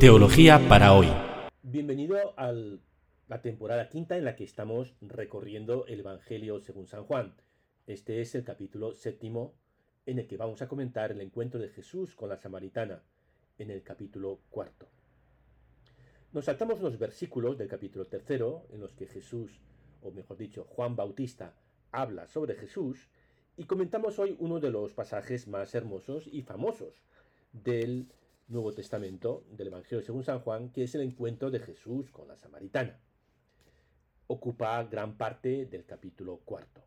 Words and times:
Teología 0.00 0.60
para 0.68 0.92
hoy. 0.92 1.08
Bienvenido 1.60 2.32
a 2.36 2.52
la 2.52 3.42
temporada 3.42 3.88
quinta 3.88 4.16
en 4.16 4.24
la 4.24 4.36
que 4.36 4.44
estamos 4.44 4.94
recorriendo 5.00 5.86
el 5.86 5.98
Evangelio 5.98 6.60
según 6.60 6.86
San 6.86 7.02
Juan. 7.02 7.34
Este 7.84 8.20
es 8.20 8.36
el 8.36 8.44
capítulo 8.44 8.94
séptimo 8.94 9.54
en 10.06 10.20
el 10.20 10.28
que 10.28 10.36
vamos 10.36 10.62
a 10.62 10.68
comentar 10.68 11.10
el 11.10 11.20
encuentro 11.20 11.58
de 11.58 11.70
Jesús 11.70 12.14
con 12.14 12.28
la 12.28 12.36
samaritana 12.36 13.02
en 13.58 13.72
el 13.72 13.82
capítulo 13.82 14.38
cuarto. 14.50 14.86
Nos 16.32 16.44
saltamos 16.44 16.80
los 16.80 16.96
versículos 16.96 17.58
del 17.58 17.66
capítulo 17.66 18.04
tercero 18.04 18.66
en 18.70 18.78
los 18.80 18.94
que 18.94 19.08
Jesús, 19.08 19.60
o 20.00 20.12
mejor 20.12 20.36
dicho, 20.36 20.62
Juan 20.62 20.94
Bautista, 20.94 21.56
habla 21.90 22.28
sobre 22.28 22.54
Jesús 22.54 23.08
y 23.56 23.64
comentamos 23.64 24.20
hoy 24.20 24.36
uno 24.38 24.60
de 24.60 24.70
los 24.70 24.94
pasajes 24.94 25.48
más 25.48 25.74
hermosos 25.74 26.28
y 26.28 26.42
famosos 26.42 27.02
del 27.52 28.06
Nuevo 28.48 28.72
Testamento, 28.72 29.44
del 29.50 29.66
Evangelio 29.66 30.02
según 30.02 30.24
San 30.24 30.40
Juan, 30.40 30.70
que 30.70 30.84
es 30.84 30.94
el 30.94 31.02
encuentro 31.02 31.50
de 31.50 31.60
Jesús 31.60 32.10
con 32.10 32.28
la 32.28 32.36
samaritana. 32.36 32.98
Ocupa 34.26 34.82
gran 34.84 35.18
parte 35.18 35.66
del 35.66 35.84
capítulo 35.84 36.38
cuarto. 36.38 36.82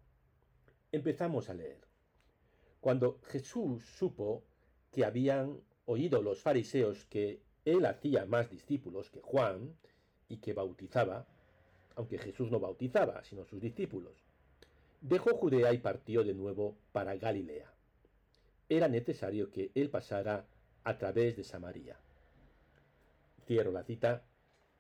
Empezamos 0.92 1.50
a 1.50 1.54
leer. 1.54 1.80
Cuando 2.80 3.20
Jesús 3.26 3.84
supo 3.86 4.44
que 4.92 5.06
habían 5.06 5.62
oído 5.86 6.24
los 6.24 6.42
fariseos 6.42 7.06
que 7.06 7.42
él 7.64 7.86
hacía 7.86 8.26
más 8.26 8.50
discípulos 8.50 9.12
que 9.12 9.22
Juan 9.22 9.76
y 10.30 10.38
que 10.38 10.54
bautizaba, 10.54 11.28
aunque 11.96 12.18
Jesús 12.18 12.50
no 12.50 12.60
bautizaba, 12.60 13.24
sino 13.24 13.46
sus 13.46 13.62
discípulos, 13.62 14.26
dejó 15.00 15.38
Judea 15.38 15.72
y 15.74 15.78
partió 15.78 16.24
de 16.24 16.34
nuevo 16.34 16.76
para 16.92 17.16
Galilea. 17.16 17.72
Era 18.68 18.88
necesario 18.88 19.52
que 19.52 19.70
él 19.76 19.92
pasara 19.92 20.48
a 20.84 20.98
través 20.98 21.38
de 21.38 21.44
Samaria. 21.44 21.98
Cierro 23.46 23.72
la 23.72 23.84
cita. 23.84 24.24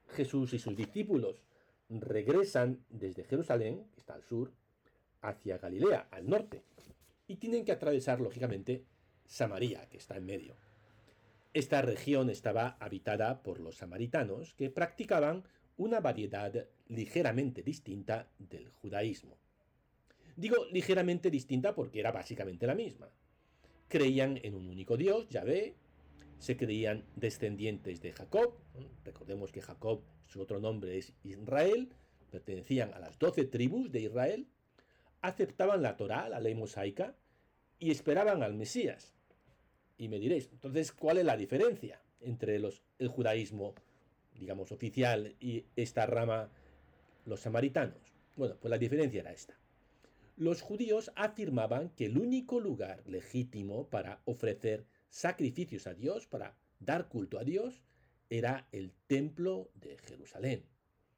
Jesús 0.09 0.53
y 0.53 0.59
sus 0.59 0.75
discípulos 0.75 1.41
regresan 1.89 2.83
desde 2.89 3.23
Jerusalén, 3.23 3.85
que 3.93 3.99
está 3.99 4.13
al 4.13 4.23
sur, 4.23 4.51
hacia 5.21 5.57
Galilea, 5.57 6.07
al 6.11 6.27
norte, 6.27 6.63
y 7.27 7.35
tienen 7.35 7.63
que 7.63 7.71
atravesar, 7.71 8.19
lógicamente, 8.19 8.83
Samaria, 9.25 9.87
que 9.89 9.97
está 9.97 10.17
en 10.17 10.25
medio. 10.25 10.55
Esta 11.53 11.81
región 11.81 12.29
estaba 12.29 12.77
habitada 12.79 13.43
por 13.43 13.59
los 13.59 13.77
samaritanos, 13.77 14.53
que 14.53 14.69
practicaban 14.69 15.43
una 15.77 15.99
variedad 15.99 16.67
ligeramente 16.87 17.63
distinta 17.63 18.27
del 18.37 18.69
judaísmo. 18.69 19.37
Digo 20.35 20.65
ligeramente 20.71 21.29
distinta 21.29 21.75
porque 21.75 21.99
era 21.99 22.11
básicamente 22.11 22.67
la 22.67 22.75
misma. 22.75 23.09
Creían 23.87 24.39
en 24.43 24.55
un 24.55 24.69
único 24.69 24.95
Dios, 24.95 25.27
Yahvé, 25.29 25.75
se 26.41 26.57
creían 26.57 27.05
descendientes 27.15 28.01
de 28.01 28.13
Jacob, 28.13 28.55
recordemos 29.05 29.51
que 29.51 29.61
Jacob, 29.61 30.01
su 30.25 30.41
otro 30.41 30.59
nombre 30.59 30.97
es 30.97 31.13
Israel, 31.23 31.89
pertenecían 32.31 32.93
a 32.95 32.99
las 32.99 33.19
doce 33.19 33.45
tribus 33.45 33.91
de 33.91 34.01
Israel, 34.01 34.47
aceptaban 35.21 35.83
la 35.83 35.97
Torá, 35.97 36.27
la 36.29 36.39
ley 36.39 36.55
mosaica, 36.55 37.15
y 37.77 37.91
esperaban 37.91 38.41
al 38.41 38.55
Mesías. 38.55 39.13
Y 39.99 40.07
me 40.09 40.17
diréis, 40.17 40.49
entonces, 40.51 40.91
¿cuál 40.91 41.19
es 41.19 41.25
la 41.25 41.37
diferencia 41.37 42.01
entre 42.21 42.57
los, 42.57 42.81
el 42.97 43.07
judaísmo, 43.07 43.75
digamos, 44.33 44.71
oficial 44.71 45.35
y 45.39 45.65
esta 45.75 46.07
rama, 46.07 46.49
los 47.25 47.41
samaritanos? 47.41 47.99
Bueno, 48.35 48.55
pues 48.59 48.71
la 48.71 48.79
diferencia 48.79 49.19
era 49.19 49.31
esta 49.31 49.61
los 50.37 50.63
judíos 50.63 51.11
afirmaban 51.15 51.89
que 51.89 52.07
el 52.07 52.17
único 52.17 52.59
lugar 52.59 53.03
legítimo 53.05 53.85
para 53.89 54.21
ofrecer 54.25 54.85
sacrificios 55.11 55.85
a 55.85 55.93
Dios, 55.93 56.25
para 56.25 56.55
dar 56.79 57.07
culto 57.09 57.37
a 57.37 57.43
Dios, 57.43 57.83
era 58.29 58.67
el 58.71 58.93
templo 59.07 59.69
de 59.75 59.97
Jerusalén, 59.99 60.63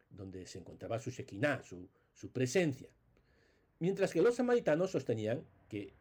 donde 0.09 0.45
se 0.47 0.57
encontraba 0.57 0.99
su 0.99 1.11
Shekinah, 1.11 1.61
su, 1.63 1.87
presencia. 2.31 2.89
Mientras 3.79 4.11
que 4.11 4.21
los 4.21 4.35
samaritanos 4.35 4.91
sostenían 4.91 5.45
que 5.69 5.93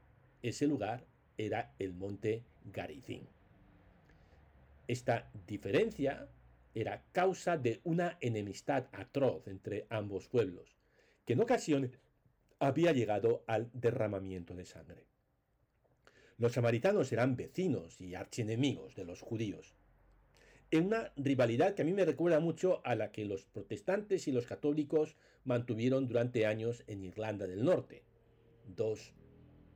ese 0.43 0.67
lugar 0.67 1.05
era 1.37 1.75
el 1.79 1.93
monte 1.93 2.45
Garizim. 2.65 3.27
Esta 4.89 5.31
diferencia 5.47 6.29
era 6.75 7.05
causa 7.13 7.59
de 7.59 7.81
una 7.85 8.17
enemistad 8.21 8.89
atroz 8.93 9.47
entre 9.49 9.87
ambos 9.91 10.29
pueblos, 10.29 10.77
que 11.27 11.35
en 11.35 11.41
ocasiones 11.41 11.99
había 12.59 12.93
llegado 12.93 13.45
al 13.47 13.71
derramamiento 13.75 14.55
de 14.55 14.65
sangre. 14.65 15.12
Los 16.43 16.55
samaritanos 16.55 17.13
eran 17.13 17.37
vecinos 17.37 18.01
y 18.01 18.17
archienemigos 18.17 18.97
de 18.97 19.05
los 19.05 19.21
judíos, 19.21 19.77
en 20.73 20.87
una 20.87 21.13
rivalidad 21.15 21.77
que 21.77 21.83
a 21.83 21.85
mí 21.85 21.93
me 21.93 22.05
recuerda 22.05 22.41
mucho 22.41 22.85
a 22.85 22.97
la 22.97 23.13
que 23.13 23.25
los 23.25 23.45
protestantes 23.45 24.27
y 24.27 24.33
los 24.33 24.45
católicos 24.45 25.15
mantuvieron 25.45 26.09
durante 26.09 26.45
años 26.45 26.83
en 26.89 27.05
Irlanda 27.05 27.47
del 27.47 27.65
Norte. 27.65 28.03
Dos 28.67 29.15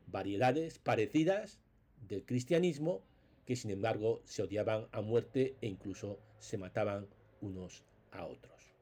variedades 0.09 0.81
parecidas 0.81 1.61
del 2.09 2.25
cristianismo 2.25 3.05
que 3.45 3.55
sin 3.55 3.71
embargo 3.71 4.21
se 4.25 4.43
odiaban 4.43 4.89
a 4.91 5.03
muerte 5.03 5.55
e 5.61 5.69
incluso 5.69 6.19
se 6.41 6.59
mataban 6.59 7.07
unos 7.41 7.85
a 8.11 8.27
otros. 8.27 8.75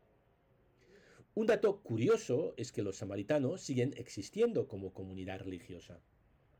Un 1.35 1.49
dato 1.49 1.83
curioso 1.83 2.55
es 2.57 2.73
que 2.73 2.81
los 2.81 2.97
samaritanos 2.97 3.61
siguen 3.61 3.93
existiendo 3.99 4.69
como 4.69 4.95
comunidad 4.95 5.41
religiosa. 5.41 6.01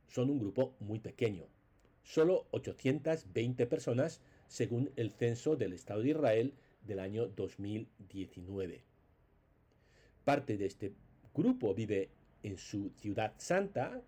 Son 0.07 0.29
un 0.29 0.39
grupo 0.39 0.75
muy 0.79 0.99
pequeño, 0.99 1.45
solo 2.03 2.47
820 2.51 3.65
personas 3.65 4.21
según 4.47 4.91
el 4.95 5.11
censo 5.11 5.55
del 5.55 5.73
Estado 5.73 6.01
de 6.01 6.09
Israel 6.09 6.53
del 6.85 6.99
año 6.99 7.27
2019. 7.27 8.83
Parte 10.23 10.57
de 10.57 10.65
este 10.65 10.93
grupo 11.33 11.73
vive 11.73 12.09
en 12.43 12.57
su 12.57 12.91
ciudad 12.97 13.33
santa, 13.37 14.01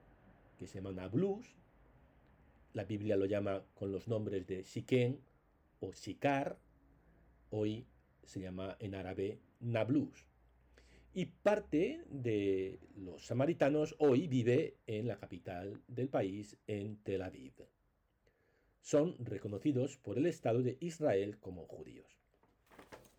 que 0.57 0.67
se 0.67 0.75
llama 0.75 0.91
Nablus. 0.91 1.45
La 2.73 2.83
Biblia 2.83 3.17
lo 3.17 3.25
llama 3.25 3.63
con 3.75 3.91
los 3.91 4.07
nombres 4.07 4.45
de 4.47 4.63
Siquén 4.63 5.19
o 5.79 5.93
Sicar. 5.93 6.57
Hoy 7.49 7.85
se 8.23 8.41
llama 8.41 8.75
en 8.79 8.95
árabe 8.95 9.39
Nablus 9.59 10.27
y 11.17 11.25
parte 11.25 12.03
de 12.11 12.79
los 12.95 13.25
samaritanos 13.25 13.95
hoy 13.97 14.27
vive 14.27 14.77
en 14.85 15.07
la 15.07 15.17
capital 15.17 15.81
del 15.87 16.09
país, 16.09 16.55
en 16.67 16.97
Tel 16.97 17.23
Aviv. 17.23 17.53
Son 18.81 19.15
reconocidos 19.17 19.97
por 19.97 20.19
el 20.19 20.27
Estado 20.27 20.61
de 20.61 20.77
Israel 20.79 21.39
como 21.39 21.65
judíos. 21.65 22.05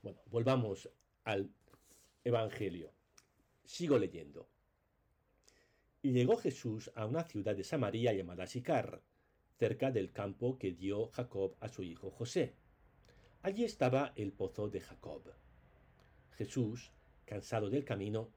Bueno, 0.00 0.20
volvamos 0.26 0.88
al 1.24 1.50
Evangelio. 2.22 2.92
Sigo 3.64 3.98
leyendo. 3.98 4.48
Y 6.00 6.12
llegó 6.12 6.36
Jesús 6.36 6.92
a 6.94 7.04
una 7.04 7.24
ciudad 7.24 7.56
de 7.56 7.64
Samaria 7.64 8.12
llamada 8.12 8.46
Sicar, 8.46 9.02
cerca 9.58 9.90
del 9.90 10.12
campo 10.12 10.56
que 10.56 10.70
dio 10.70 11.08
Jacob 11.08 11.56
a 11.58 11.68
su 11.68 11.82
hijo 11.82 12.12
José. 12.12 12.54
Allí 13.42 13.64
estaba 13.64 14.12
el 14.14 14.30
pozo 14.30 14.68
de 14.68 14.82
Jacob. 14.82 15.32
Jesús 16.36 16.92
cansado 17.28 17.68
del 17.68 17.84
camino, 17.84 18.30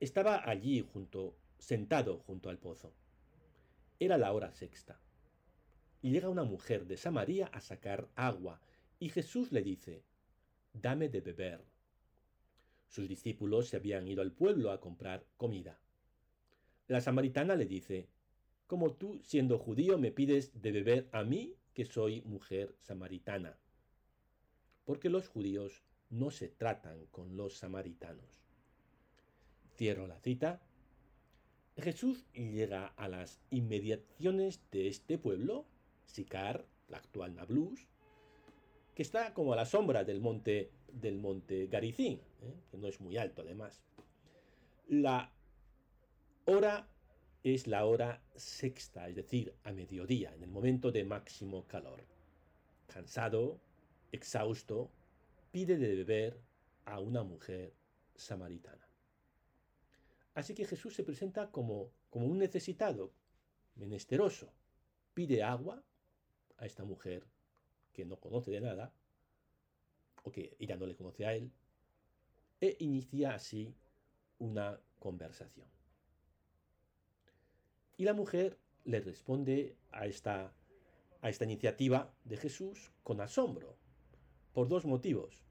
estaba 0.00 0.48
allí 0.48 0.82
junto, 0.82 1.34
sentado 1.58 2.18
junto 2.18 2.50
al 2.50 2.58
pozo. 2.58 2.92
Era 3.98 4.18
la 4.18 4.32
hora 4.32 4.52
sexta. 4.52 5.00
Y 6.02 6.10
llega 6.10 6.28
una 6.28 6.44
mujer 6.44 6.86
de 6.86 6.98
Samaria 6.98 7.46
a 7.46 7.60
sacar 7.60 8.06
agua, 8.14 8.60
y 8.98 9.08
Jesús 9.08 9.50
le 9.50 9.62
dice, 9.62 10.04
Dame 10.74 11.08
de 11.08 11.22
beber. 11.22 11.64
Sus 12.88 13.08
discípulos 13.08 13.68
se 13.68 13.76
habían 13.76 14.06
ido 14.06 14.20
al 14.20 14.32
pueblo 14.32 14.70
a 14.70 14.80
comprar 14.80 15.24
comida. 15.38 15.80
La 16.86 17.00
samaritana 17.00 17.56
le 17.56 17.64
dice, 17.64 18.08
Como 18.66 18.92
tú, 18.92 19.20
siendo 19.22 19.58
judío, 19.58 19.96
me 19.96 20.12
pides 20.12 20.60
de 20.60 20.70
beber 20.70 21.08
a 21.12 21.24
mí, 21.24 21.56
que 21.72 21.86
soy 21.86 22.20
mujer 22.22 22.76
samaritana. 22.82 23.56
Porque 24.84 25.08
los 25.08 25.28
judíos 25.28 25.82
no 26.14 26.30
se 26.30 26.48
tratan 26.48 27.06
con 27.06 27.36
los 27.36 27.58
samaritanos. 27.58 28.40
Cierro 29.76 30.06
la 30.06 30.18
cita. 30.20 30.62
Jesús 31.76 32.24
llega 32.32 32.86
a 32.86 33.08
las 33.08 33.40
inmediaciones 33.50 34.60
de 34.70 34.86
este 34.86 35.18
pueblo, 35.18 35.66
Sicar, 36.06 36.66
la 36.88 36.98
actual 36.98 37.34
Nablus, 37.34 37.88
que 38.94 39.02
está 39.02 39.34
como 39.34 39.52
a 39.52 39.56
la 39.56 39.66
sombra 39.66 40.04
del 40.04 40.20
monte, 40.20 40.70
del 40.92 41.18
monte 41.18 41.66
Garicín, 41.66 42.20
¿eh? 42.42 42.54
que 42.70 42.78
no 42.78 42.86
es 42.86 43.00
muy 43.00 43.16
alto 43.16 43.42
además. 43.42 43.82
La 44.86 45.32
hora 46.44 46.86
es 47.42 47.66
la 47.66 47.84
hora 47.86 48.22
sexta, 48.36 49.08
es 49.08 49.16
decir, 49.16 49.52
a 49.64 49.72
mediodía, 49.72 50.32
en 50.32 50.44
el 50.44 50.50
momento 50.50 50.92
de 50.92 51.02
máximo 51.02 51.66
calor. 51.66 52.04
Cansado, 52.86 53.58
exhausto, 54.12 54.92
pide 55.54 55.78
de 55.78 55.94
beber 55.94 56.42
a 56.84 56.98
una 56.98 57.22
mujer 57.22 57.72
samaritana. 58.16 58.88
Así 60.34 60.52
que 60.52 60.64
Jesús 60.64 60.96
se 60.96 61.04
presenta 61.04 61.52
como, 61.52 61.92
como 62.10 62.26
un 62.26 62.38
necesitado, 62.38 63.12
menesteroso. 63.76 64.52
Pide 65.14 65.44
agua 65.44 65.80
a 66.56 66.66
esta 66.66 66.82
mujer 66.82 67.24
que 67.92 68.04
no 68.04 68.18
conoce 68.18 68.50
de 68.50 68.62
nada 68.62 68.92
o 70.24 70.32
que 70.32 70.56
ella 70.58 70.74
no 70.74 70.86
le 70.86 70.96
conoce 70.96 71.24
a 71.24 71.34
él, 71.34 71.52
e 72.60 72.76
inicia 72.80 73.34
así 73.34 73.76
una 74.40 74.80
conversación. 74.98 75.68
Y 77.96 78.06
la 78.06 78.14
mujer 78.14 78.58
le 78.82 78.98
responde 78.98 79.76
a 79.92 80.06
esta, 80.06 80.52
a 81.20 81.28
esta 81.28 81.44
iniciativa 81.44 82.12
de 82.24 82.38
Jesús 82.38 82.90
con 83.04 83.20
asombro, 83.20 83.83
por 84.54 84.68
dos 84.68 84.86
motivos. 84.86 85.44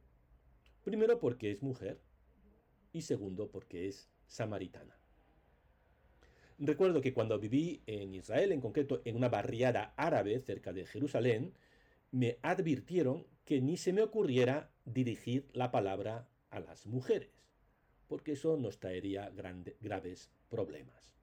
Primero 0.83 1.19
porque 1.19 1.51
es 1.51 1.61
mujer 1.61 2.01
y 2.91 3.01
segundo 3.01 3.51
porque 3.51 3.87
es 3.87 4.09
samaritana. 4.25 4.97
Recuerdo 6.57 7.01
que 7.01 7.13
cuando 7.13 7.37
viví 7.37 7.83
en 7.85 8.15
Israel, 8.15 8.51
en 8.51 8.61
concreto 8.61 9.01
en 9.05 9.15
una 9.15 9.29
barriada 9.29 9.93
árabe 9.97 10.39
cerca 10.39 10.71
de 10.71 10.85
Jerusalén, 10.85 11.53
me 12.11 12.37
advirtieron 12.41 13.27
que 13.43 13.59
ni 13.59 13.75
se 13.75 13.91
me 13.91 14.01
ocurriera 14.01 14.71
dirigir 14.85 15.49
la 15.53 15.71
palabra 15.71 16.29
a 16.49 16.59
las 16.59 16.85
mujeres, 16.85 17.43
porque 18.07 18.33
eso 18.33 18.55
nos 18.55 18.79
traería 18.79 19.31
graves 19.81 20.31
problemas. 20.49 21.13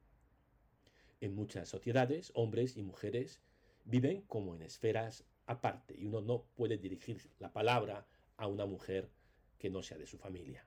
En 1.21 1.35
muchas 1.35 1.69
sociedades, 1.69 2.33
hombres 2.35 2.77
y 2.77 2.83
mujeres 2.83 3.41
viven 3.85 4.23
como 4.23 4.55
en 4.55 4.63
esferas 4.63 5.25
aparte 5.51 5.97
y 5.99 6.07
uno 6.07 6.21
no 6.21 6.45
puede 6.55 6.79
dirigir 6.79 7.29
la 7.41 7.53
palabra 7.53 8.07
a 8.37 8.47
una 8.47 8.67
mujer 8.67 9.11
que 9.59 9.69
no 9.69 9.83
sea 9.83 9.99
de 9.99 10.07
su 10.07 10.17
familia. 10.17 10.65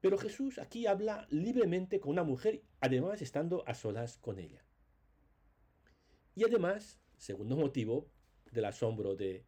Pero 0.00 0.18
Jesús 0.18 0.58
aquí 0.58 0.86
habla 0.86 1.26
libremente 1.30 2.00
con 2.00 2.10
una 2.10 2.24
mujer, 2.24 2.62
además 2.80 3.22
estando 3.22 3.62
a 3.66 3.74
solas 3.74 4.18
con 4.18 4.38
ella. 4.38 4.64
Y 6.34 6.44
además, 6.44 7.00
segundo 7.16 7.56
motivo 7.56 8.10
del 8.50 8.64
asombro 8.64 9.14
de 9.14 9.44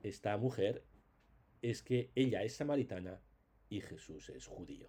esta 0.00 0.36
mujer, 0.36 0.84
es 1.62 1.82
que 1.82 2.10
ella 2.14 2.42
es 2.44 2.54
samaritana 2.54 3.20
y 3.68 3.80
Jesús 3.80 4.28
es 4.30 4.46
judío. 4.46 4.88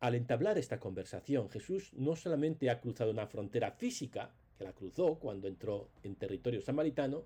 Al 0.00 0.14
entablar 0.14 0.58
esta 0.58 0.78
conversación, 0.78 1.48
Jesús 1.50 1.92
no 1.94 2.16
solamente 2.16 2.70
ha 2.70 2.80
cruzado 2.80 3.10
una 3.10 3.26
frontera 3.26 3.72
física, 3.72 4.34
que 4.58 4.64
la 4.64 4.72
cruzó 4.72 5.14
cuando 5.18 5.46
entró 5.46 5.88
en 6.02 6.16
territorio 6.16 6.60
samaritano, 6.60 7.24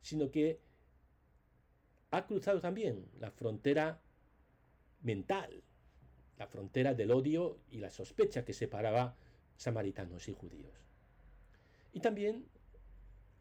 sino 0.00 0.30
que 0.30 0.58
ha 2.10 2.26
cruzado 2.26 2.60
también 2.60 3.06
la 3.20 3.30
frontera 3.30 4.00
mental, 5.02 5.62
la 6.38 6.46
frontera 6.46 6.94
del 6.94 7.10
odio 7.10 7.58
y 7.70 7.78
la 7.78 7.90
sospecha 7.90 8.44
que 8.44 8.54
separaba 8.54 9.14
samaritanos 9.56 10.26
y 10.28 10.32
judíos. 10.32 10.74
Y 11.92 12.00
también 12.00 12.46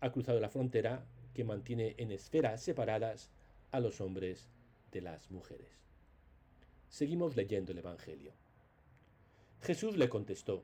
ha 0.02 0.12
cruzado 0.12 0.40
la 0.40 0.50
frontera 0.50 1.06
que 1.34 1.44
mantiene 1.44 1.96
en 1.98 2.12
esferas 2.12 2.62
separadas 2.62 3.32
a 3.72 3.80
los 3.80 4.02
hombres 4.02 4.50
de 4.92 5.02
las 5.02 5.32
mujeres. 5.32 5.80
Seguimos 6.90 7.36
leyendo 7.36 7.72
el 7.72 7.78
Evangelio. 7.78 8.34
Jesús 9.62 9.98
le 9.98 10.10
contestó, 10.10 10.64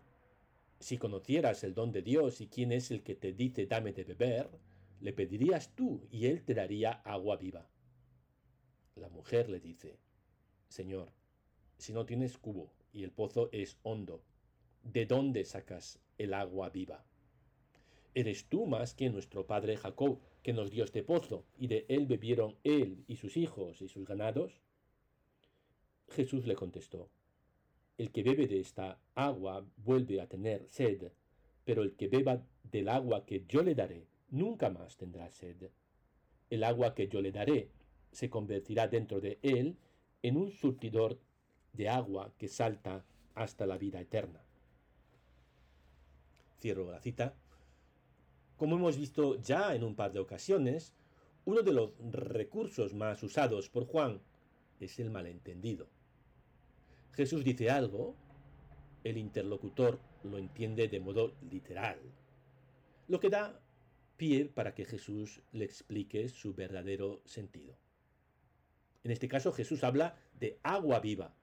Si 0.85 0.99
conocieras 0.99 1.63
el 1.63 1.73
don 1.73 1.91
de 1.91 2.03
Dios 2.03 2.41
y 2.41 2.47
quién 2.47 2.71
es 2.71 2.91
el 2.91 3.01
que 3.01 3.15
te 3.15 3.33
dice 3.33 3.65
dame 3.65 3.91
de 3.91 4.03
beber, 4.03 4.51
le 4.99 5.13
pedirías 5.13 5.73
tú 5.73 6.07
y 6.11 6.27
él 6.27 6.43
te 6.43 6.53
daría 6.53 6.91
agua 6.91 7.37
viva. 7.37 7.67
La 8.93 9.09
mujer 9.09 9.49
le 9.49 9.59
dice, 9.59 9.97
Señor, 10.69 11.11
si 11.79 11.91
no 11.91 12.05
tienes 12.05 12.37
cubo 12.37 12.71
y 12.93 13.01
el 13.01 13.09
pozo 13.09 13.49
es 13.51 13.79
hondo, 13.81 14.21
¿de 14.83 15.07
dónde 15.07 15.43
sacas 15.43 15.97
el 16.19 16.35
agua 16.35 16.69
viva? 16.69 17.03
¿Eres 18.13 18.47
tú 18.47 18.67
más 18.67 18.93
que 18.93 19.09
nuestro 19.09 19.47
padre 19.47 19.77
Jacob, 19.77 20.19
que 20.43 20.53
nos 20.53 20.69
dio 20.69 20.83
este 20.83 21.01
pozo, 21.01 21.47
y 21.57 21.65
de 21.65 21.87
él 21.89 22.05
bebieron 22.05 22.59
él 22.63 23.03
y 23.07 23.15
sus 23.15 23.37
hijos 23.37 23.81
y 23.81 23.87
sus 23.87 24.05
ganados? 24.05 24.61
Jesús 26.09 26.45
le 26.45 26.53
contestó, 26.53 27.09
el 27.97 28.11
que 28.11 28.23
bebe 28.23 28.47
de 28.47 28.59
esta 28.59 28.99
agua 29.15 29.65
vuelve 29.77 30.21
a 30.21 30.27
tener 30.27 30.67
sed, 30.69 31.11
pero 31.63 31.81
el 31.83 31.95
que 31.95 32.07
beba 32.07 32.41
del 32.63 32.89
agua 32.89 33.25
que 33.25 33.45
yo 33.47 33.63
le 33.63 33.75
daré 33.75 34.07
nunca 34.29 34.69
más 34.69 34.97
tendrá 34.97 35.29
sed. 35.31 35.69
El 36.49 36.63
agua 36.63 36.93
que 36.93 37.07
yo 37.07 37.21
le 37.21 37.31
daré 37.31 37.69
se 38.11 38.29
convertirá 38.29 38.87
dentro 38.87 39.19
de 39.19 39.39
él 39.41 39.77
en 40.21 40.37
un 40.37 40.51
surtidor 40.51 41.19
de 41.73 41.89
agua 41.89 42.33
que 42.37 42.47
salta 42.47 43.03
hasta 43.33 43.65
la 43.65 43.77
vida 43.77 43.99
eterna. 43.99 44.41
Cierro 46.59 46.89
la 46.89 46.99
cita. 46.99 47.35
Como 48.57 48.77
hemos 48.77 48.97
visto 48.97 49.41
ya 49.41 49.75
en 49.75 49.83
un 49.83 49.95
par 49.95 50.11
de 50.13 50.19
ocasiones, 50.19 50.93
uno 51.43 51.61
de 51.61 51.73
los 51.73 51.91
recursos 52.11 52.93
más 52.93 53.21
usados 53.21 53.69
por 53.69 53.85
Juan 53.85 54.21
es 54.79 54.99
el 54.99 55.09
malentendido. 55.09 55.87
Jesús 57.15 57.45
dice 57.45 57.69
algo, 57.69 58.13
el 59.05 59.17
interlocutor 59.17 59.99
lo 60.23 60.37
entiende 60.37 60.89
de 60.89 60.99
modo 60.99 61.33
literal, 61.49 61.97
lo 63.07 63.21
que 63.21 63.29
da 63.29 63.57
pie 64.17 64.45
para 64.45 64.73
que 64.73 64.83
Jesús 64.83 65.41
le 65.53 65.63
explique 65.63 66.27
su 66.27 66.53
verdadero 66.53 67.21
sentido. 67.23 67.77
En 69.05 69.11
este 69.11 69.29
caso 69.29 69.53
Jesús 69.53 69.85
habla 69.85 70.17
de 70.37 70.59
agua 70.61 70.99
viva 70.99 71.33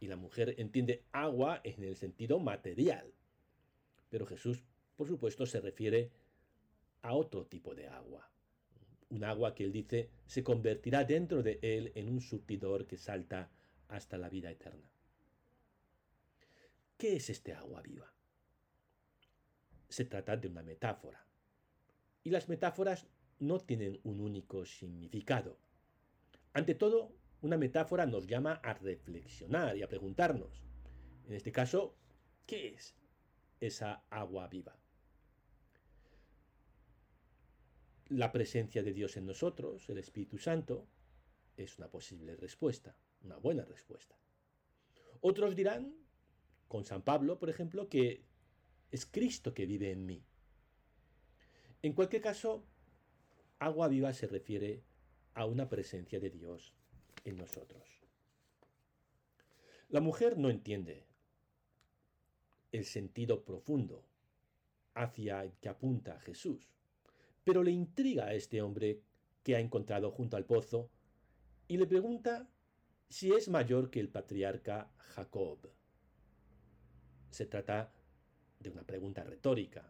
y 0.00 0.06
la 0.06 0.16
mujer 0.16 0.54
entiende 0.56 1.02
agua 1.12 1.60
en 1.62 1.82
el 1.82 1.96
sentido 1.96 2.38
material. 2.38 3.12
Pero 4.08 4.24
Jesús, 4.24 4.62
por 4.96 5.08
supuesto, 5.08 5.44
se 5.44 5.60
refiere 5.60 6.10
a 7.02 7.12
otro 7.12 7.44
tipo 7.44 7.74
de 7.74 7.88
agua. 7.88 8.30
Un 9.10 9.24
agua 9.24 9.54
que 9.54 9.64
él 9.64 9.72
dice 9.72 10.08
se 10.26 10.42
convertirá 10.42 11.04
dentro 11.04 11.42
de 11.42 11.58
él 11.60 11.92
en 11.96 12.08
un 12.08 12.22
surtidor 12.22 12.86
que 12.86 12.96
salta 12.96 13.50
hasta 13.88 14.16
la 14.16 14.30
vida 14.30 14.50
eterna. 14.50 14.88
¿Qué 16.98 17.14
es 17.14 17.30
este 17.30 17.52
agua 17.52 17.80
viva? 17.80 18.12
Se 19.88 20.04
trata 20.04 20.36
de 20.36 20.48
una 20.48 20.64
metáfora. 20.64 21.24
Y 22.24 22.30
las 22.30 22.48
metáforas 22.48 23.06
no 23.38 23.60
tienen 23.60 24.00
un 24.02 24.20
único 24.20 24.64
significado. 24.64 25.60
Ante 26.54 26.74
todo, 26.74 27.14
una 27.40 27.56
metáfora 27.56 28.04
nos 28.04 28.26
llama 28.26 28.54
a 28.64 28.74
reflexionar 28.74 29.76
y 29.76 29.82
a 29.84 29.88
preguntarnos, 29.88 30.60
en 31.28 31.34
este 31.34 31.52
caso, 31.52 31.96
¿qué 32.46 32.74
es 32.74 32.96
esa 33.60 34.02
agua 34.10 34.48
viva? 34.48 34.76
La 38.08 38.32
presencia 38.32 38.82
de 38.82 38.92
Dios 38.92 39.16
en 39.16 39.26
nosotros, 39.26 39.88
el 39.88 39.98
Espíritu 39.98 40.38
Santo, 40.38 40.88
es 41.56 41.78
una 41.78 41.88
posible 41.88 42.34
respuesta, 42.34 42.96
una 43.22 43.36
buena 43.36 43.64
respuesta. 43.64 44.18
Otros 45.20 45.54
dirán 45.54 46.07
con 46.68 46.84
San 46.84 47.02
Pablo, 47.02 47.38
por 47.38 47.50
ejemplo, 47.50 47.88
que 47.88 48.22
es 48.90 49.06
Cristo 49.06 49.54
que 49.54 49.66
vive 49.66 49.90
en 49.90 50.06
mí. 50.06 50.22
En 51.82 51.94
cualquier 51.94 52.22
caso, 52.22 52.64
agua 53.58 53.88
viva 53.88 54.12
se 54.12 54.26
refiere 54.26 54.82
a 55.34 55.46
una 55.46 55.68
presencia 55.68 56.20
de 56.20 56.30
Dios 56.30 56.74
en 57.24 57.36
nosotros. 57.36 57.88
La 59.88 60.00
mujer 60.00 60.36
no 60.36 60.50
entiende 60.50 61.06
el 62.72 62.84
sentido 62.84 63.44
profundo 63.44 64.04
hacia 64.94 65.42
el 65.42 65.52
que 65.54 65.68
apunta 65.68 66.20
Jesús, 66.20 66.68
pero 67.44 67.62
le 67.62 67.70
intriga 67.70 68.26
a 68.26 68.34
este 68.34 68.60
hombre 68.60 69.00
que 69.42 69.56
ha 69.56 69.60
encontrado 69.60 70.10
junto 70.10 70.36
al 70.36 70.44
pozo 70.44 70.90
y 71.68 71.78
le 71.78 71.86
pregunta 71.86 72.50
si 73.08 73.32
es 73.32 73.48
mayor 73.48 73.90
que 73.90 74.00
el 74.00 74.10
patriarca 74.10 74.90
Jacob 74.98 75.70
se 77.30 77.46
trata 77.46 77.92
de 78.60 78.70
una 78.70 78.82
pregunta 78.82 79.22
retórica. 79.24 79.84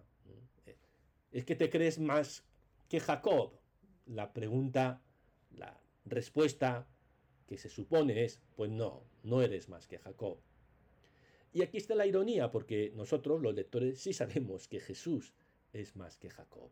¿Es 1.30 1.45
que 1.45 1.57
te 1.57 1.71
crees 1.71 1.99
más 1.99 2.45
que 2.88 3.00
Jacob? 3.00 3.52
La 4.07 4.33
pregunta, 4.33 5.02
la 5.50 5.78
respuesta 6.04 6.87
que 7.47 7.59
se 7.59 7.68
supone 7.68 8.25
es, 8.25 8.40
pues 8.57 8.71
no, 8.71 9.04
no 9.23 9.42
eres 9.42 9.68
más 9.68 9.87
que 9.87 9.99
Jacob. 9.99 10.38
Y 11.52 11.62
aquí 11.62 11.78
está 11.78 11.95
la 11.95 12.07
ironía, 12.07 12.50
porque 12.50 12.92
nosotros, 12.95 13.40
los 13.40 13.54
lectores, 13.54 14.00
sí 14.00 14.12
sabemos 14.12 14.68
que 14.68 14.80
Jesús 14.80 15.35
es 15.73 15.97
más 15.97 16.18
que 16.18 16.30
Jacob. 16.30 16.71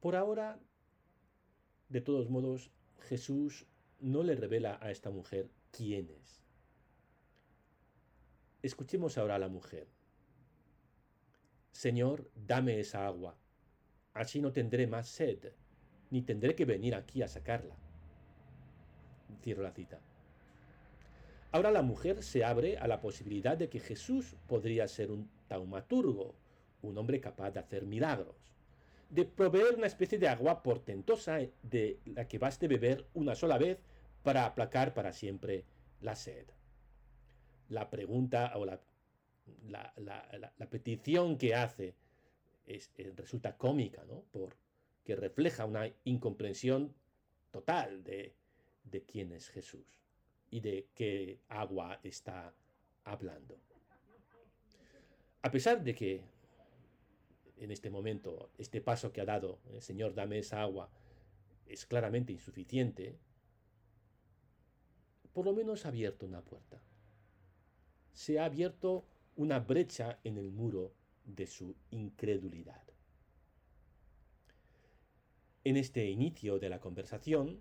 Por 0.00 0.16
ahora, 0.16 0.60
de 1.88 2.00
todos 2.00 2.30
modos, 2.30 2.70
Jesús 3.08 3.66
no 4.00 4.22
le 4.22 4.34
revela 4.34 4.78
a 4.80 4.90
esta 4.90 5.10
mujer 5.10 5.50
quién 5.70 6.10
es. 6.10 6.45
Escuchemos 8.66 9.16
ahora 9.16 9.36
a 9.36 9.38
la 9.38 9.48
mujer. 9.48 9.86
Señor, 11.70 12.30
dame 12.34 12.80
esa 12.80 13.06
agua, 13.06 13.36
así 14.12 14.40
no 14.40 14.52
tendré 14.52 14.86
más 14.86 15.08
sed, 15.08 15.52
ni 16.10 16.22
tendré 16.22 16.54
que 16.54 16.64
venir 16.64 16.94
aquí 16.94 17.22
a 17.22 17.28
sacarla. 17.28 17.76
Cierro 19.42 19.62
la 19.62 19.72
cita. 19.72 20.00
Ahora 21.52 21.70
la 21.70 21.82
mujer 21.82 22.22
se 22.22 22.44
abre 22.44 22.76
a 22.78 22.88
la 22.88 23.00
posibilidad 23.00 23.56
de 23.56 23.68
que 23.68 23.78
Jesús 23.78 24.36
podría 24.48 24.88
ser 24.88 25.10
un 25.12 25.30
taumaturgo, 25.48 26.34
un 26.82 26.98
hombre 26.98 27.20
capaz 27.20 27.52
de 27.52 27.60
hacer 27.60 27.86
milagros. 27.86 28.36
de 29.10 29.24
proveer 29.24 29.76
una 29.76 29.86
especie 29.86 30.18
de 30.18 30.28
agua 30.28 30.62
portentosa 30.62 31.38
de 31.62 32.00
la 32.04 32.26
que 32.26 32.38
baste 32.38 32.68
beber 32.68 33.06
una 33.14 33.34
sola 33.36 33.58
vez 33.58 33.78
para 34.24 34.44
aplacar 34.44 34.94
para 34.94 35.12
siempre 35.12 35.64
la 36.00 36.16
sed. 36.16 36.46
La 37.68 37.90
pregunta 37.90 38.52
o 38.56 38.64
la, 38.64 38.80
la, 39.68 40.70
petición 40.70 41.38
que 41.38 41.54
hace 41.54 41.94
es, 42.66 42.90
eh, 42.96 43.12
resulta 43.16 43.56
cómica, 43.56 44.04
¿no? 44.04 44.24
Porque 44.32 45.16
refleja 45.16 45.64
una 45.64 45.90
incomprensión 46.04 46.94
total 47.50 48.02
de, 48.04 48.34
de 48.84 49.02
quién 49.02 49.32
es 49.32 49.48
Jesús 49.48 50.00
y 50.50 50.60
de 50.60 50.88
qué 50.94 51.40
agua 51.48 52.00
está 52.02 52.54
hablando. 53.04 53.58
A 55.42 55.50
pesar 55.50 55.82
de 55.82 55.94
que 55.94 56.24
en 57.58 57.70
este 57.70 57.90
momento 57.90 58.50
este 58.58 58.80
paso 58.80 59.12
que 59.12 59.20
ha 59.20 59.24
dado 59.24 59.60
el 59.72 59.80
Señor, 59.80 60.14
dame 60.14 60.38
esa 60.38 60.60
agua, 60.62 60.90
es 61.66 61.86
claramente 61.86 62.32
insuficiente, 62.32 63.18
por 65.32 65.44
lo 65.44 65.52
menos 65.52 65.84
ha 65.84 65.88
abierto 65.88 66.26
una 66.26 66.42
puerta. 66.42 66.80
Se 68.16 68.40
ha 68.40 68.46
abierto 68.46 69.04
una 69.36 69.60
brecha 69.60 70.20
en 70.24 70.38
el 70.38 70.50
muro 70.50 70.94
de 71.26 71.46
su 71.46 71.76
incredulidad. 71.90 72.82
En 75.64 75.76
este 75.76 76.06
inicio 76.06 76.58
de 76.58 76.70
la 76.70 76.80
conversación 76.80 77.60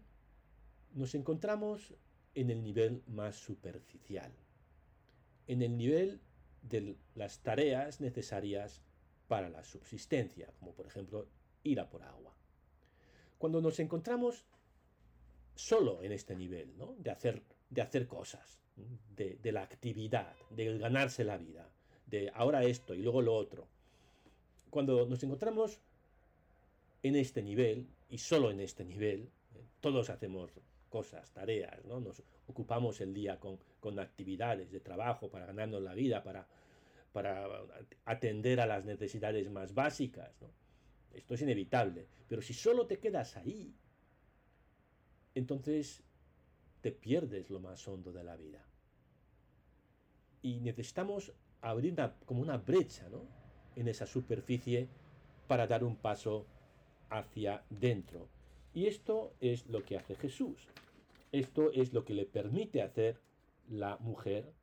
nos 0.94 1.14
encontramos 1.14 1.94
en 2.36 2.52
el 2.52 2.64
nivel 2.64 3.04
más 3.06 3.36
superficial, 3.36 4.32
en 5.48 5.62
el 5.62 5.76
nivel 5.76 6.22
de 6.62 6.96
las 7.16 7.40
tareas 7.44 8.00
necesarias 8.00 8.82
para 9.28 9.50
la 9.50 9.66
subsistencia, 9.66 10.54
como 10.58 10.74
por 10.74 10.88
ejemplo 10.88 11.28
ir 11.64 11.82
a 11.82 11.90
por 11.90 12.02
agua. 12.02 12.34
Cuando 13.38 13.60
nos 13.60 13.78
encontramos 13.82 14.46
solo 15.54 16.02
en 16.02 16.14
este 16.14 16.34
nivel, 16.34 16.78
de, 17.00 17.12
hacer, 17.12 17.44
de 17.70 17.82
hacer 17.82 18.08
cosas, 18.08 18.62
de, 19.16 19.52
la 19.52 19.64
actividad, 19.64 20.36
de 20.50 20.78
ganarse 20.78 21.24
la 21.24 21.38
vida, 21.38 21.70
de 22.06 22.32
ahora 22.34 22.64
esto 22.64 22.94
y 22.94 23.02
luego 23.02 23.22
lo 23.22 23.36
otro, 23.36 23.68
cuando 24.70 25.06
nos 25.06 25.24
encontramos 25.24 25.80
en 27.04 27.16
este 27.16 27.42
nivel, 27.42 27.88
y 28.10 28.18
solo 28.18 28.52
en 28.52 28.60
este 28.60 28.84
nivel, 28.84 29.30
eh, 29.54 29.64
todos 29.80 30.10
hacemos 30.10 30.52
cosas, 30.90 31.32
tareas, 31.32 31.84
¿no? 31.86 32.00
Nos 32.00 32.22
ocupamos 32.48 33.02
el 33.02 33.14
día 33.14 33.40
con, 33.40 33.60
con 33.80 34.00
actividades 34.00 34.72
de 34.72 34.80
trabajo 34.80 35.30
para 35.30 35.46
ganarnos 35.46 35.82
la 35.82 35.94
vida, 35.94 36.24
para, 36.24 36.48
para 37.12 37.48
atender 38.06 38.60
a 38.60 38.66
las 38.66 38.86
necesidades 38.86 39.50
más 39.50 39.74
básicas. 39.74 40.32
Esto 41.14 41.34
es 41.34 41.42
inevitable. 41.42 42.08
Pero 42.28 42.42
si 42.42 42.54
solo 42.54 42.88
te 42.88 43.00
quedas 43.00 43.38
ahí, 43.38 43.74
entonces 45.34 46.04
te 46.86 46.92
pierdes 46.92 47.50
lo 47.50 47.60
más 47.60 47.88
hondo 47.88 48.14
de 48.14 48.24
la 48.24 48.36
vida. 48.36 48.64
Y 50.44 50.60
necesitamos 50.60 51.34
abrir 51.62 51.96
como 52.28 52.44
una 52.44 52.58
brecha 52.58 53.08
en 53.76 53.88
esa 53.88 54.06
superficie 54.06 54.88
para 55.48 55.66
dar 55.66 55.84
un 55.84 55.96
paso 55.96 56.46
hacia 57.10 57.64
dentro. 57.72 58.30
Y 58.76 58.86
esto 58.86 59.34
es 59.40 59.66
lo 59.66 59.84
que 59.84 59.98
hace 59.98 60.14
Jesús. 60.14 60.68
Esto 61.32 61.72
es 61.72 61.92
lo 61.92 62.06
que 62.06 62.14
le 62.14 62.28
permite 62.28 62.84
hacer 62.84 63.20
la 63.68 63.98
mujer 63.98 64.54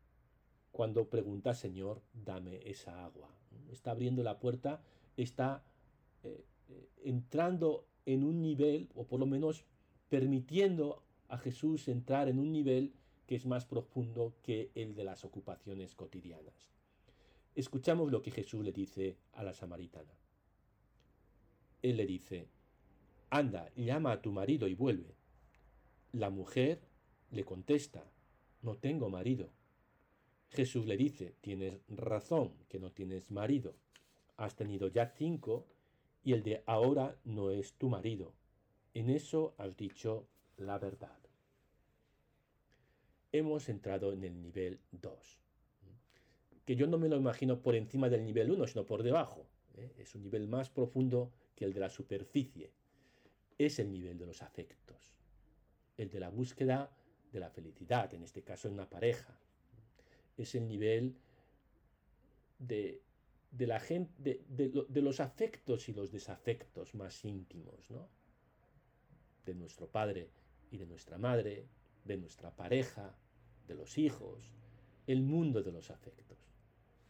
cuando 0.71 1.09
pregunta, 1.09 1.55
Señor, 1.55 2.03
dame 2.13 2.61
esa 2.71 3.05
agua. 3.05 3.35
Está 3.73 3.91
abriendo 3.91 4.23
la 4.23 4.39
puerta, 4.39 4.81
está 5.17 5.65
eh, 6.23 6.45
eh, 6.69 6.89
entrando 7.03 7.85
en 8.07 8.23
un 8.23 8.43
nivel, 8.43 8.91
o 8.95 9.09
por 9.09 9.19
lo 9.19 9.27
menos 9.27 9.65
permitiendo 10.09 11.03
a 11.33 11.39
Jesús 11.39 11.89
entrar 11.89 12.29
en 12.29 12.39
un 12.39 12.53
nivel 12.53 12.93
que 13.27 13.37
es 13.37 13.47
más 13.47 13.65
profundo 13.65 14.35
que 14.43 14.71
el 14.75 14.95
de 14.95 15.03
las 15.03 15.25
ocupaciones 15.25 15.95
cotidianas. 15.95 16.69
Escuchamos 17.55 18.13
lo 18.13 18.21
que 18.21 18.31
Jesús 18.31 18.63
le 18.63 18.71
dice 18.71 19.17
a 19.33 19.43
la 19.43 19.55
samaritana. 19.55 20.13
Él 21.81 21.97
le 21.97 22.05
dice, 22.05 22.49
anda, 23.31 23.73
llama 23.75 24.13
a 24.13 24.21
tu 24.21 24.31
marido 24.31 24.69
y 24.69 24.75
vuelve. 24.75 25.17
La 26.13 26.29
mujer 26.29 26.83
le 27.31 27.45
contesta, 27.45 28.05
no 28.61 28.77
tengo 28.77 29.09
marido. 29.09 29.49
Jesús 30.51 30.85
le 30.85 30.99
dice, 30.99 31.35
tienes 31.41 31.81
razón 31.89 32.53
que 32.69 32.79
no 32.79 32.93
tienes 32.93 33.31
marido, 33.31 33.75
has 34.37 34.55
tenido 34.55 34.89
ya 34.89 35.07
cinco 35.07 35.67
y 36.23 36.35
el 36.35 36.43
de 36.43 36.63
ahora 36.67 37.17
no 37.25 37.51
es 37.51 37.73
tu 37.73 37.89
marido. 37.89 38.35
En 38.93 39.09
eso 39.09 39.55
has 39.57 39.79
dicho 39.79 40.29
la 40.59 40.79
verdad. 40.79 41.22
Hemos 43.33 43.69
entrado 43.69 44.13
en 44.13 44.25
el 44.25 44.41
nivel 44.41 44.79
2, 44.93 45.41
que 46.67 46.77
yo 46.77 46.87
no 46.87 46.99
me 46.99 47.09
lo 47.09 47.17
imagino 47.17 47.61
por 47.61 47.75
encima 47.75 48.09
del 48.09 48.25
nivel 48.25 48.51
1, 48.51 48.67
sino 48.67 48.87
por 48.87 49.03
debajo. 49.03 49.47
¿eh? 49.77 49.93
Es 49.99 50.15
un 50.15 50.23
nivel 50.23 50.49
más 50.49 50.71
profundo 50.71 51.33
que 51.57 51.65
el 51.65 51.73
de 51.73 51.81
la 51.81 51.89
superficie. 51.89 52.71
Es 53.59 53.79
el 53.79 53.91
nivel 53.91 54.19
de 54.19 54.27
los 54.27 54.43
afectos, 54.43 55.15
el 55.97 56.11
de 56.11 56.21
la 56.21 56.29
búsqueda 56.29 56.91
de 57.33 57.41
la 57.41 57.51
felicidad, 57.51 58.13
en 58.15 58.23
este 58.23 58.43
caso 58.43 58.69
en 58.69 58.75
una 58.75 58.89
pareja, 58.89 59.39
es 60.37 60.55
el 60.55 60.69
nivel 60.69 61.17
de, 62.59 63.01
de, 63.51 65.03
los 65.03 65.21
afectos 65.21 65.89
y 65.89 65.93
los 65.93 66.11
desafectos 66.11 66.95
más 66.95 67.25
íntimos, 67.25 67.91
¿no? 67.91 68.09
De 69.45 69.55
nuestro 69.55 69.89
padre 69.89 70.31
y 70.71 70.79
de 70.79 70.87
nuestra 70.87 71.19
madre, 71.19 71.67
de 72.05 72.17
nuestra 72.17 72.51
pareja, 72.55 73.15
de 73.67 73.75
los 73.75 73.99
hijos, 73.99 74.51
el 75.07 75.23
mundo 75.23 75.63
de 75.63 75.73
los 75.73 75.91
afectos, 75.91 76.39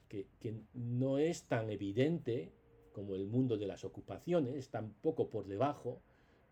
que, 0.09 0.27
que 0.41 0.55
no 0.75 1.19
es 1.19 1.45
tan 1.45 1.71
evidente 1.71 2.53
como 2.93 3.15
el 3.15 3.27
mundo 3.27 3.57
de 3.57 3.67
las 3.67 3.85
ocupaciones, 3.85 4.55
está 4.55 4.81
un 4.81 4.93
poco 4.93 5.29
por 5.31 5.47
debajo, 5.47 6.01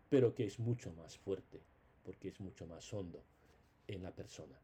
pero 0.09 0.33
que 0.33 0.45
es 0.45 0.59
mucho 0.59 0.91
más 0.93 1.17
fuerte, 1.17 1.61
porque 2.03 2.29
es 2.29 2.39
mucho 2.39 2.65
más 2.65 2.91
hondo 2.93 3.23
en 3.87 4.03
la 4.03 4.13
persona. 4.13 4.59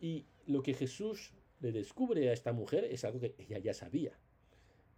Y 0.00 0.26
lo 0.46 0.62
que 0.62 0.74
Jesús 0.74 1.32
le 1.60 1.72
descubre 1.72 2.28
a 2.28 2.32
esta 2.32 2.52
mujer 2.52 2.84
es 2.84 3.04
algo 3.04 3.20
que 3.20 3.34
ella 3.38 3.58
ya 3.58 3.74
sabía, 3.74 4.18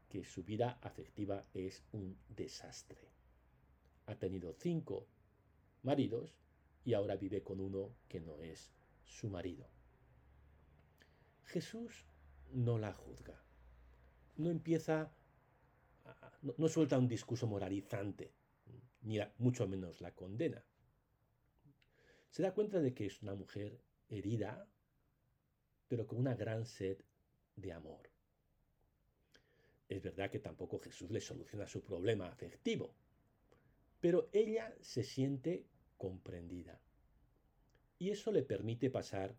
que 0.08 0.24
su 0.24 0.42
vida 0.42 0.78
afectiva 0.82 1.44
es 1.54 1.82
un 1.92 2.16
desastre. 2.28 2.98
Ha 4.06 4.14
tenido 4.14 4.52
cinco 4.52 5.06
maridos 5.82 6.34
y 6.84 6.94
ahora 6.94 7.16
vive 7.16 7.42
con 7.42 7.60
uno 7.60 7.90
que 8.08 8.20
no 8.20 8.40
es 8.40 8.72
su 9.06 9.28
marido. 9.28 9.68
Jesús 11.44 12.04
no 12.52 12.78
la 12.78 12.92
juzga, 12.92 13.42
no 14.36 14.50
empieza, 14.50 15.14
no, 16.42 16.68
suelta 16.68 16.98
un 16.98 17.08
discurso 17.08 17.46
moralizante, 17.46 18.32
ni 19.02 19.18
mucho 19.38 19.66
menos 19.66 20.00
la 20.00 20.12
condena. 20.12 20.64
Se 22.30 22.42
da 22.42 22.52
cuenta 22.52 22.80
de 22.80 22.92
que 22.92 23.06
es 23.06 23.22
una 23.22 23.34
mujer 23.34 23.80
herida, 24.08 24.68
pero 25.88 26.06
con 26.06 26.18
una 26.18 26.34
gran 26.34 26.66
sed 26.66 26.98
de 27.54 27.72
amor. 27.72 28.10
Es 29.88 30.02
verdad 30.02 30.30
que 30.30 30.40
tampoco 30.40 30.80
Jesús 30.80 31.10
le 31.10 31.20
soluciona 31.20 31.66
su 31.66 31.82
problema 31.82 32.26
afectivo, 32.28 32.94
pero 34.00 34.28
ella 34.32 34.76
se 34.80 35.04
siente 35.04 35.64
comprendida. 35.96 36.80
Y 37.98 38.10
eso 38.10 38.30
le 38.30 38.42
permite 38.42 38.90
pasar 38.90 39.34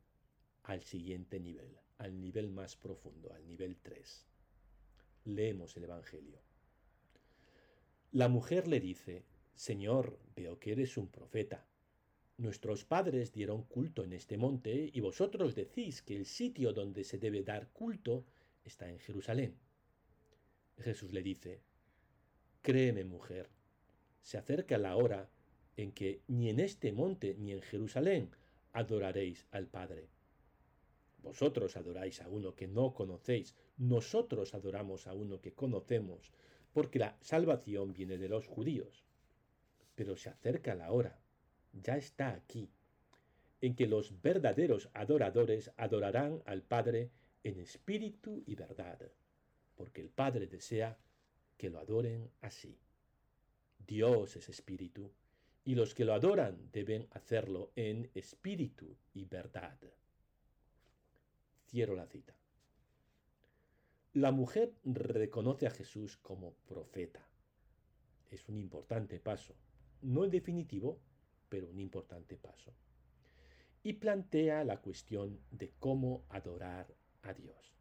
al 0.63 0.83
siguiente 0.83 1.39
nivel, 1.39 1.77
al 1.97 2.19
nivel 2.19 2.49
más 2.49 2.75
profundo, 2.75 3.31
al 3.33 3.47
nivel 3.47 3.77
3. 3.77 4.27
Leemos 5.25 5.77
el 5.77 5.83
Evangelio. 5.83 6.41
La 8.11 8.29
mujer 8.29 8.67
le 8.67 8.79
dice, 8.79 9.25
Señor, 9.53 10.19
veo 10.35 10.59
que 10.59 10.71
eres 10.71 10.97
un 10.97 11.07
profeta. 11.09 11.67
Nuestros 12.37 12.83
padres 12.83 13.31
dieron 13.31 13.63
culto 13.63 14.03
en 14.03 14.13
este 14.13 14.37
monte 14.37 14.89
y 14.91 14.99
vosotros 15.01 15.55
decís 15.55 16.01
que 16.01 16.15
el 16.15 16.25
sitio 16.25 16.73
donde 16.73 17.03
se 17.03 17.17
debe 17.17 17.43
dar 17.43 17.69
culto 17.69 18.25
está 18.63 18.89
en 18.89 18.99
Jerusalén. 18.99 19.57
Jesús 20.79 21.13
le 21.13 21.21
dice, 21.21 21.61
Créeme 22.61 23.05
mujer, 23.05 23.49
se 24.21 24.37
acerca 24.37 24.77
la 24.77 24.95
hora 24.95 25.29
en 25.75 25.91
que 25.91 26.21
ni 26.27 26.49
en 26.49 26.59
este 26.59 26.91
monte 26.91 27.35
ni 27.35 27.51
en 27.51 27.61
Jerusalén 27.61 28.31
adoraréis 28.77 29.48
al 29.51 29.67
Padre. 29.67 30.07
Vosotros 31.24 31.75
adoráis 31.75 32.22
a 32.22 32.29
uno 32.29 32.53
que 32.53 32.67
no 32.67 32.93
conocéis, 32.93 33.55
nosotros 33.77 34.53
adoramos 34.53 35.07
a 35.07 35.13
uno 35.13 35.41
que 35.41 35.53
conocemos, 35.53 36.31
porque 36.74 37.00
la 37.00 37.17
salvación 37.22 37.91
viene 37.91 38.19
de 38.19 38.29
los 38.29 38.46
judíos. 38.46 39.03
Pero 39.96 40.15
se 40.15 40.29
acerca 40.29 40.75
la 40.75 40.91
hora 40.91 41.19
ya 41.74 41.98
está 41.98 42.34
aquí, 42.34 42.69
en 43.62 43.75
que 43.75 43.88
los 43.88 44.22
verdaderos 44.22 44.89
adoradores 44.93 45.72
adorarán 45.77 46.43
al 46.46 46.62
Padre 46.62 47.10
en 47.43 47.60
espíritu 47.60 48.43
y 48.46 48.53
verdad, 48.55 49.12
porque 49.75 50.01
el 50.01 50.10
Padre 50.10 50.46
desea 50.46 51.00
que 51.57 51.72
lo 51.72 51.79
adoren 51.79 52.29
así. 52.41 52.77
Dios 53.88 54.36
es 54.36 54.50
espíritu, 54.50 55.12
y 55.67 55.75
los 55.75 55.93
que 55.93 56.05
lo 56.05 56.13
adoran 56.13 56.71
deben 56.71 57.09
hacerlo 57.12 57.74
en 57.75 58.09
espíritu 58.15 58.95
y 59.13 59.25
verdad. 59.25 59.77
Cierro 61.65 61.93
la 61.93 62.07
cita. 62.07 62.33
La 64.13 64.31
mujer 64.31 64.71
reconoce 64.86 65.67
a 65.67 65.71
Jesús 65.71 66.15
como 66.15 66.53
profeta. 66.69 67.27
Es 68.31 68.47
un 68.47 68.57
importante 68.57 69.19
paso, 69.19 69.55
no 70.03 70.24
el 70.24 70.31
definitivo, 70.31 71.01
pero 71.50 71.67
un 71.67 71.81
importante 71.81 72.38
paso. 72.38 72.74
Y 73.83 73.91
plantea 73.91 74.63
la 74.63 74.79
cuestión 74.79 75.38
de 75.51 75.74
cómo 75.79 76.24
adorar 76.29 76.95
a 77.24 77.33
Dios. 77.33 77.76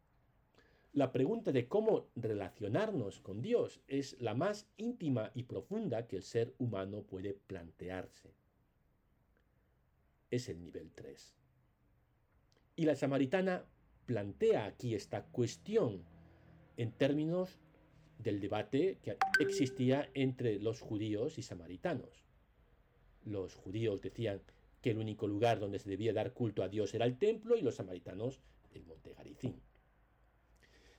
La 0.97 1.11
pregunta 1.11 1.51
de 1.51 1.67
cómo 1.67 2.07
relacionarnos 2.15 3.19
con 3.19 3.43
Dios 3.43 3.81
es 3.87 4.19
la 4.19 4.33
más 4.33 4.67
íntima 4.77 5.29
y 5.35 5.43
profunda 5.43 6.07
que 6.07 6.15
el 6.15 6.23
ser 6.23 6.55
humano 6.57 7.03
puede 7.03 7.35
plantearse. 7.35 8.33
Es 10.31 10.49
el 10.49 10.59
nivel 10.59 10.89
3. 10.95 11.35
Y 12.77 12.85
la 12.85 12.95
samaritana 12.95 13.63
plantea 14.07 14.65
aquí 14.65 14.95
esta 14.95 15.23
cuestión 15.25 16.01
en 16.77 16.91
términos 16.91 17.59
del 18.17 18.39
debate 18.39 18.97
que 19.03 19.17
existía 19.39 20.09
entre 20.15 20.57
los 20.57 20.81
judíos 20.81 21.37
y 21.37 21.43
samaritanos. 21.43 22.25
Los 23.23 23.53
judíos 23.53 24.01
decían 24.01 24.41
que 24.81 24.89
el 24.89 24.97
único 24.97 25.27
lugar 25.27 25.59
donde 25.59 25.77
se 25.77 25.91
debía 25.91 26.11
dar 26.11 26.33
culto 26.33 26.63
a 26.63 26.69
Dios 26.69 26.91
era 26.95 27.05
el 27.05 27.19
templo 27.19 27.55
y 27.55 27.61
los 27.61 27.75
samaritanos 27.75 28.41
el 28.73 28.83
monte 28.83 29.13
Garicín. 29.13 29.61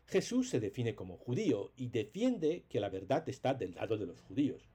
Jesús 0.08 0.48
se 0.48 0.58
define 0.58 0.94
como 0.94 1.18
judío 1.18 1.70
y 1.76 1.88
defiende 1.88 2.64
que 2.70 2.80
la 2.80 2.88
verdad 2.88 3.28
está 3.28 3.52
del 3.52 3.74
lado 3.74 3.98
de 3.98 4.06
los 4.06 4.22
judíos. 4.22 4.66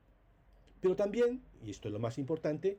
Pero 0.80 0.96
también, 0.96 1.42
y 1.64 1.72
esto 1.72 1.88
es 1.88 1.92
lo 1.92 2.00
más 2.00 2.20
importante, 2.20 2.78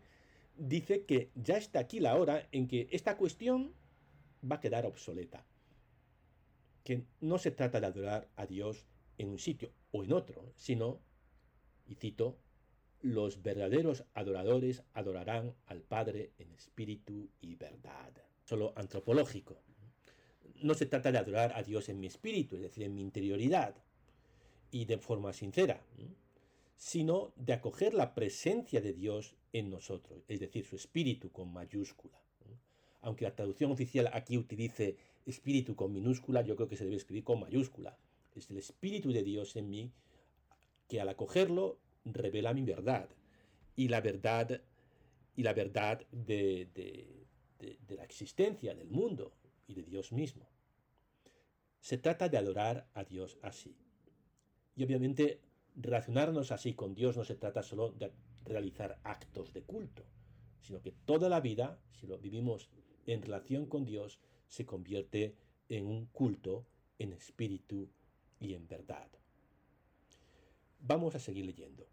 dice 0.57 1.05
que 1.05 1.31
ya 1.35 1.57
está 1.57 1.81
aquí 1.81 1.99
la 1.99 2.15
hora 2.15 2.49
en 2.53 2.69
que 2.69 2.87
esta 2.93 3.17
cuestión 3.17 3.75
va 4.49 4.57
a 4.57 4.61
quedar 4.61 4.87
obsoleta. 4.87 5.45
Que 6.85 7.03
no 7.21 7.39
se 7.39 7.51
trata 7.51 7.81
de 7.81 7.87
adorar 7.87 8.29
a 8.37 8.47
Dios 8.47 8.87
en 9.19 9.31
un 9.31 9.41
sitio 9.41 9.73
o 9.91 10.05
en 10.05 10.13
otro, 10.13 10.53
sino, 10.55 11.01
y 11.89 11.97
cito, 11.97 12.39
los 13.01 13.43
verdaderos 13.43 14.05
adoradores 14.15 14.85
adorarán 14.93 15.57
al 15.67 15.83
Padre 15.83 16.31
en 16.39 16.53
espíritu 16.53 17.31
y 17.41 17.57
verdad. 17.57 18.13
Solo 18.45 18.73
antropológico 18.77 19.61
no 20.63 20.75
se 20.75 20.87
trata 20.87 21.13
de 21.13 21.19
adorar 21.19 21.53
a 21.55 21.63
Dios 21.63 21.89
en 21.89 22.01
mi 22.01 22.07
espíritu, 22.07 22.57
es 22.57 22.63
decir, 22.63 22.85
en 22.85 22.95
mi 22.95 23.03
interioridad, 23.03 23.75
y 24.71 24.87
de 24.87 24.99
forma 24.99 25.33
sincera, 25.33 25.81
sino 26.77 27.33
de 27.37 27.53
acoger 27.53 27.95
la 27.95 28.15
presencia 28.15 28.81
de 28.81 28.93
Dios 28.93 29.37
en 29.53 29.71
nosotros, 29.71 30.25
es 30.29 30.41
decir, 30.41 30.65
su 30.65 30.77
espíritu 30.77 31.31
con 31.31 31.53
mayúscula. 31.53 32.21
Aunque 33.03 33.25
la 33.25 33.35
traducción 33.35 33.71
oficial 33.71 34.11
aquí 34.13 34.39
utilice 34.39 34.97
espíritu 35.27 35.77
con 35.77 35.93
minúscula, 35.93 36.43
yo 36.43 36.57
creo 36.57 36.69
que 36.69 36.77
se 36.77 36.85
debe 36.85 36.97
escribir 36.97 37.23
con 37.23 37.41
mayúscula. 37.41 37.97
Es 38.35 38.51
el 38.51 38.59
espíritu 38.59 39.13
de 39.13 39.23
Dios 39.23 39.57
en 39.57 39.71
mí 39.71 39.93
que 40.89 41.01
al 41.01 41.09
acogerlo 41.09 41.79
revela 42.05 42.53
mi 42.53 42.63
verdad 42.63 43.09
y 43.77 43.89
la 43.89 44.01
verdad 44.01 44.61
y 45.37 45.43
la 45.43 45.53
verdad 45.53 46.05
de, 46.11 46.69
de 46.75 47.97
la 47.97 48.05
existencia 48.05 48.75
del 48.75 48.91
mundo 48.91 49.33
y 49.67 49.75
de 49.75 49.83
Dios 49.83 50.13
mismo. 50.13 50.49
Se 51.81 51.99
trata 51.99 52.29
de 52.29 52.39
adorar 52.39 52.89
a 52.95 53.05
Dios 53.05 53.39
así. 53.43 53.77
Y 54.77 54.85
obviamente 54.85 55.41
relacionarnos 55.77 56.53
así 56.53 56.75
con 56.75 56.95
Dios 56.95 57.17
no 57.17 57.25
se 57.25 57.35
trata 57.35 57.63
solo 57.63 57.91
de 57.93 58.13
realizar 58.45 58.99
actos 59.05 59.53
de 59.53 59.63
culto, 59.63 60.05
sino 60.61 60.81
que 60.81 60.93
toda 60.93 61.29
la 61.29 61.41
vida, 61.41 61.79
si 61.93 62.07
lo 62.07 62.19
vivimos 62.19 62.69
en 63.07 63.23
relación 63.23 63.67
con 63.67 63.85
Dios, 63.85 64.19
se 64.49 64.65
convierte 64.65 65.37
en 65.69 65.87
un 65.87 66.07
culto 66.07 66.67
en 66.99 67.13
espíritu 67.13 67.91
y 68.41 68.55
en 68.55 68.67
verdad. 68.69 69.09
Vamos 70.81 71.15
a 71.15 71.19
seguir 71.19 71.47
leyendo. 71.47 71.87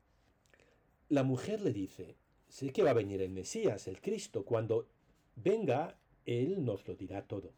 La 1.10 1.24
mujer 1.24 1.62
le 1.62 1.74
dice, 1.74 2.18
sé 2.48 2.72
que 2.72 2.84
va 2.84 2.92
a 2.92 2.94
venir 2.94 3.22
el 3.22 3.32
Mesías, 3.32 3.88
el 3.88 4.02
Cristo, 4.02 4.46
cuando 4.46 4.88
venga, 5.36 5.98
Él 6.26 6.64
nos 6.64 6.88
lo 6.88 6.96
dirá 6.96 7.28
todo. 7.28 7.54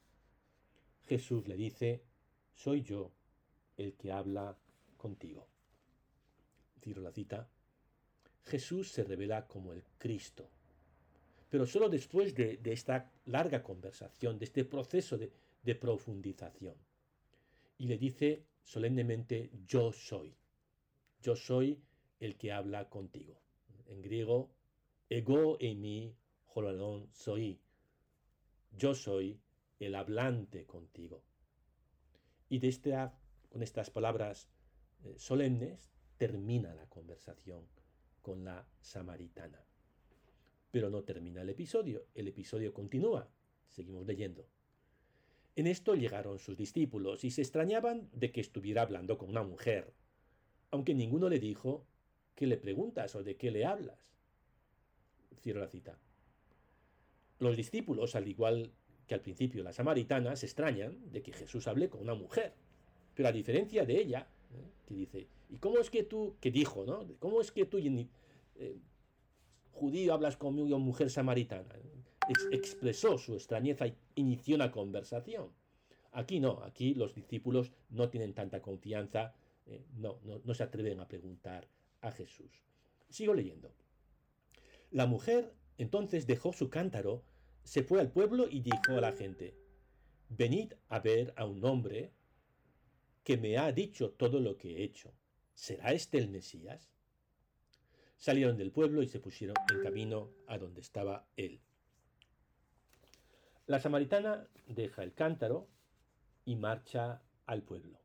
Jesús 1.05 1.47
le 1.47 1.55
dice, 1.55 2.03
soy 2.53 2.81
yo 2.81 3.11
el 3.77 3.93
que 3.95 4.11
habla 4.11 4.57
contigo. 4.97 5.47
Ciro 6.81 7.01
la 7.01 7.11
cita. 7.11 7.49
Jesús 8.45 8.91
se 8.91 9.03
revela 9.03 9.47
como 9.47 9.73
el 9.73 9.83
Cristo. 9.97 10.49
Pero 11.49 11.65
solo 11.65 11.89
después 11.89 12.33
de, 12.35 12.59
esta 12.65 13.11
larga 13.25 13.61
conversación, 13.63 14.39
de 14.39 14.45
este 14.45 14.65
proceso 14.65 15.17
de, 15.17 15.75
profundización. 15.75 16.75
Y 17.77 17.87
le 17.87 17.97
dice 17.97 18.43
solemnemente, 18.63 19.51
yo 19.67 19.91
soy. 19.91 20.35
Yo 21.21 21.35
soy 21.35 21.79
el 22.19 22.37
que 22.37 22.51
habla 22.51 22.89
contigo. 22.89 23.39
En 23.87 24.01
griego, 24.01 24.49
ego 25.09 25.57
mi 25.59 26.15
hololon 26.53 27.07
soy. 27.11 27.59
Yo 28.71 28.95
soy 28.95 29.39
el 29.83 29.95
hablante 29.95 30.65
contigo. 30.65 31.23
Y 32.49 32.59
con 33.49 33.63
estas 33.63 33.89
palabras 33.89 34.49
eh, 35.03 35.15
solemnes 35.17 35.91
termina 36.17 36.73
la 36.75 36.87
conversación 36.87 37.67
con 38.21 38.45
la 38.45 38.67
samaritana. 38.81 39.63
Pero 40.71 40.89
no 40.89 41.03
termina 41.03 41.41
el 41.41 41.49
episodio, 41.49 42.05
el 42.15 42.27
episodio 42.27 42.73
continúa. 42.73 43.29
Seguimos 43.69 44.05
leyendo. 44.05 44.47
En 45.55 45.67
esto 45.67 45.93
llegaron 45.95 46.39
sus 46.39 46.57
discípulos 46.57 47.23
y 47.23 47.31
se 47.31 47.41
extrañaban 47.41 48.09
de 48.11 48.31
que 48.31 48.41
estuviera 48.41 48.81
hablando 48.81 49.17
con 49.17 49.29
una 49.29 49.43
mujer, 49.43 49.93
aunque 50.71 50.95
ninguno 50.95 51.29
le 51.29 51.39
dijo, 51.39 51.85
¿qué 52.33 52.47
le 52.47 52.57
preguntas 52.57 53.15
o 53.15 53.23
de 53.23 53.35
qué 53.35 53.51
le 53.51 53.65
hablas? 53.65 53.99
Cierro 55.41 55.59
la 55.59 55.67
cita. 55.67 55.99
Los 57.37 57.55
discípulos, 57.57 58.15
al 58.15 58.27
igual 58.27 58.73
que 59.07 59.13
al 59.13 59.21
principio 59.21 59.63
las 59.63 59.75
samaritanas 59.75 60.43
extrañan 60.43 61.11
de 61.11 61.21
que 61.21 61.33
Jesús 61.33 61.67
hable 61.67 61.89
con 61.89 62.01
una 62.01 62.15
mujer. 62.15 62.53
Pero 63.13 63.29
a 63.29 63.31
diferencia 63.31 63.85
de 63.85 63.99
ella, 63.99 64.27
¿eh? 64.51 64.71
que 64.87 64.93
dice, 64.93 65.27
¿y 65.49 65.57
cómo 65.57 65.79
es 65.79 65.89
que 65.89 66.03
tú, 66.03 66.35
que 66.39 66.51
dijo, 66.51 66.85
¿no? 66.85 67.05
¿Cómo 67.19 67.41
es 67.41 67.51
que 67.51 67.65
tú, 67.65 67.77
eh, 67.77 68.77
judío, 69.71 70.13
hablas 70.13 70.37
conmigo, 70.37 70.79
mujer 70.79 71.09
samaritana? 71.09 71.75
expresó 72.51 73.17
su 73.17 73.33
extrañeza 73.33 73.85
y 73.85 73.97
inició 74.15 74.55
una 74.55 74.71
conversación. 74.71 75.49
Aquí 76.13 76.39
no, 76.39 76.63
aquí 76.63 76.93
los 76.93 77.13
discípulos 77.13 77.73
no 77.89 78.07
tienen 78.07 78.33
tanta 78.33 78.61
confianza, 78.61 79.33
eh, 79.65 79.83
no, 79.97 80.19
no 80.23 80.53
se 80.53 80.63
atreven 80.63 81.01
a 81.01 81.07
preguntar 81.09 81.67
a 81.99 82.11
Jesús. 82.11 82.63
Sigo 83.09 83.33
leyendo. 83.33 83.73
La 84.89 85.05
mujer 85.05 85.53
entonces 85.77 86.27
dejó 86.27 86.53
su 86.53 86.69
cántaro 86.69 87.23
se 87.63 87.83
fue 87.83 87.99
al 88.01 88.11
pueblo 88.11 88.47
y 88.49 88.61
dijo 88.61 88.97
a 88.97 89.01
la 89.01 89.13
gente, 89.13 89.55
venid 90.29 90.73
a 90.89 90.99
ver 90.99 91.33
a 91.37 91.45
un 91.45 91.63
hombre 91.65 92.11
que 93.23 93.37
me 93.37 93.57
ha 93.57 93.71
dicho 93.71 94.11
todo 94.11 94.39
lo 94.39 94.57
que 94.57 94.77
he 94.77 94.83
hecho. 94.83 95.13
¿Será 95.53 95.93
este 95.93 96.17
el 96.17 96.29
Mesías? 96.29 96.91
Salieron 98.17 98.57
del 98.57 98.71
pueblo 98.71 99.01
y 99.01 99.07
se 99.07 99.19
pusieron 99.19 99.55
en 99.71 99.81
camino 99.81 100.31
a 100.47 100.57
donde 100.57 100.81
estaba 100.81 101.27
él. 101.35 101.59
La 103.65 103.79
samaritana 103.79 104.47
deja 104.67 105.03
el 105.03 105.13
cántaro 105.13 105.69
y 106.45 106.55
marcha 106.55 107.21
al 107.45 107.63
pueblo. 107.63 107.99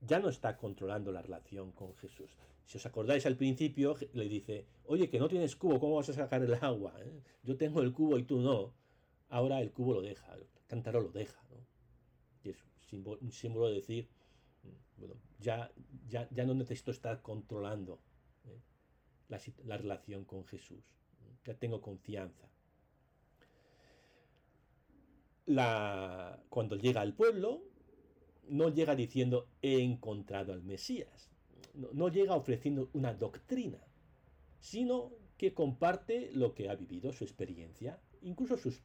Ya 0.00 0.18
no 0.18 0.28
está 0.28 0.56
controlando 0.56 1.12
la 1.12 1.22
relación 1.22 1.72
con 1.72 1.94
Jesús. 1.96 2.30
Si 2.68 2.76
os 2.76 2.84
acordáis 2.84 3.24
al 3.24 3.38
principio, 3.42 3.96
le 4.12 4.28
dice, 4.28 4.66
oye, 4.84 5.08
que 5.08 5.18
no 5.18 5.26
tienes 5.26 5.56
cubo, 5.56 5.80
¿cómo 5.80 5.96
vas 5.96 6.10
a 6.10 6.12
sacar 6.12 6.42
el 6.42 6.52
agua? 6.52 6.92
Eh? 7.00 7.22
Yo 7.42 7.56
tengo 7.56 7.80
el 7.80 7.94
cubo 7.94 8.18
y 8.18 8.24
tú 8.24 8.40
no. 8.40 8.74
Ahora 9.30 9.62
el 9.62 9.72
cubo 9.72 9.94
lo 9.94 10.02
deja, 10.02 10.34
el 10.34 10.46
cántaro 10.66 11.00
lo 11.00 11.08
deja. 11.08 11.42
¿no? 11.48 11.56
Y 12.44 12.50
es 12.50 12.62
un 13.22 13.32
símbolo, 13.32 13.68
de 13.68 13.76
decir, 13.76 14.06
bueno, 14.98 15.14
ya, 15.40 15.72
ya, 16.10 16.28
ya 16.30 16.44
no 16.44 16.52
necesito 16.52 16.90
estar 16.90 17.22
controlando 17.22 18.02
¿eh? 18.44 18.60
la, 19.28 19.40
la 19.64 19.78
relación 19.78 20.26
con 20.26 20.44
Jesús. 20.44 20.84
Ya 21.46 21.54
tengo 21.54 21.80
confianza. 21.80 22.50
Cuando 26.50 26.76
llega 26.76 27.00
al 27.00 27.14
pueblo, 27.14 27.62
no 28.46 28.68
llega 28.68 28.94
diciendo 28.94 29.48
he 29.62 29.80
encontrado 29.80 30.52
al 30.52 30.62
Mesías 30.62 31.28
no, 31.78 32.08
llega 32.08 32.34
ofreciendo 32.34 32.90
una 32.92 33.14
doctrina, 33.14 33.78
sino 34.60 35.12
que 35.36 35.54
comparte 35.54 36.30
lo 36.32 36.54
que 36.54 36.68
ha 36.68 36.74
vivido, 36.74 37.12
su 37.12 37.24
experiencia, 37.24 37.98
incluso 38.22 38.56
sus, 38.56 38.82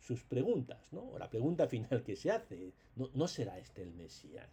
sus 0.00 0.24
preguntas, 0.24 0.92
¿no? 0.92 1.16
la 1.18 1.30
pregunta 1.30 1.68
final 1.68 2.02
que 2.02 2.16
se 2.16 2.30
hace, 2.30 2.72
¿no, 2.96 3.10
¿no 3.14 3.28
será 3.28 3.58
este 3.58 3.82
el 3.82 3.92
Mesías? 3.92 4.50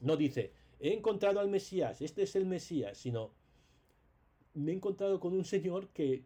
No 0.00 0.16
dice, 0.16 0.52
he 0.80 0.92
encontrado 0.92 1.40
al 1.40 1.48
Mesías, 1.48 2.02
este 2.02 2.22
es 2.22 2.36
el 2.36 2.46
Mesías, 2.46 2.98
sino 2.98 3.30
me 4.52 4.72
he 4.72 4.74
encontrado 4.74 5.18
con 5.18 5.32
un 5.32 5.44
señor 5.44 5.88
que 5.88 6.24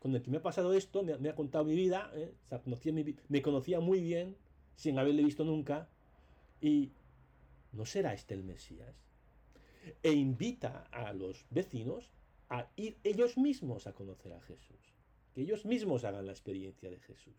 con 0.00 0.14
el 0.14 0.22
que 0.22 0.30
me 0.30 0.38
ha 0.38 0.42
pasado 0.42 0.72
esto, 0.72 1.02
me, 1.02 1.28
ha 1.28 1.34
contado 1.34 1.64
mi 1.64 1.74
vida, 1.74 2.10
¿eh? 2.14 2.32
me 3.28 3.42
conocía 3.42 3.80
muy 3.80 4.00
bien, 4.00 4.34
sin 4.74 4.98
haberle 4.98 5.22
visto 5.22 5.44
nunca, 5.44 5.90
y 6.58 6.90
¿no 7.72 7.84
será 7.84 8.14
este 8.14 8.32
el 8.32 8.42
Mesías? 8.42 9.09
E 10.02 10.12
invita 10.12 10.86
a 10.90 11.12
los 11.12 11.46
vecinos 11.50 12.12
a 12.48 12.70
ir 12.76 12.98
ellos 13.04 13.38
mismos 13.38 13.86
a 13.86 13.94
conocer 13.94 14.32
a 14.32 14.40
Jesús, 14.40 14.94
que 15.32 15.42
ellos 15.42 15.64
mismos 15.64 16.04
hagan 16.04 16.26
la 16.26 16.32
experiencia 16.32 16.90
de 16.90 17.00
Jesús. 17.00 17.36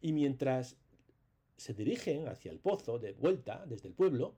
Y 0.00 0.12
mientras 0.12 0.76
se 1.56 1.74
dirigen 1.74 2.28
hacia 2.28 2.50
el 2.50 2.58
pozo 2.58 2.98
de 2.98 3.12
vuelta 3.12 3.64
desde 3.66 3.88
el 3.88 3.94
pueblo, 3.94 4.34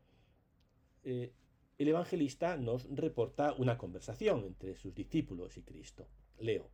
eh, 1.04 1.32
el 1.78 1.88
evangelista 1.88 2.56
nos 2.56 2.86
reporta 2.94 3.54
una 3.54 3.78
conversación 3.78 4.44
entre 4.44 4.76
sus 4.76 4.94
discípulos 4.94 5.56
y 5.56 5.62
Cristo. 5.62 6.06
Leo. 6.38 6.70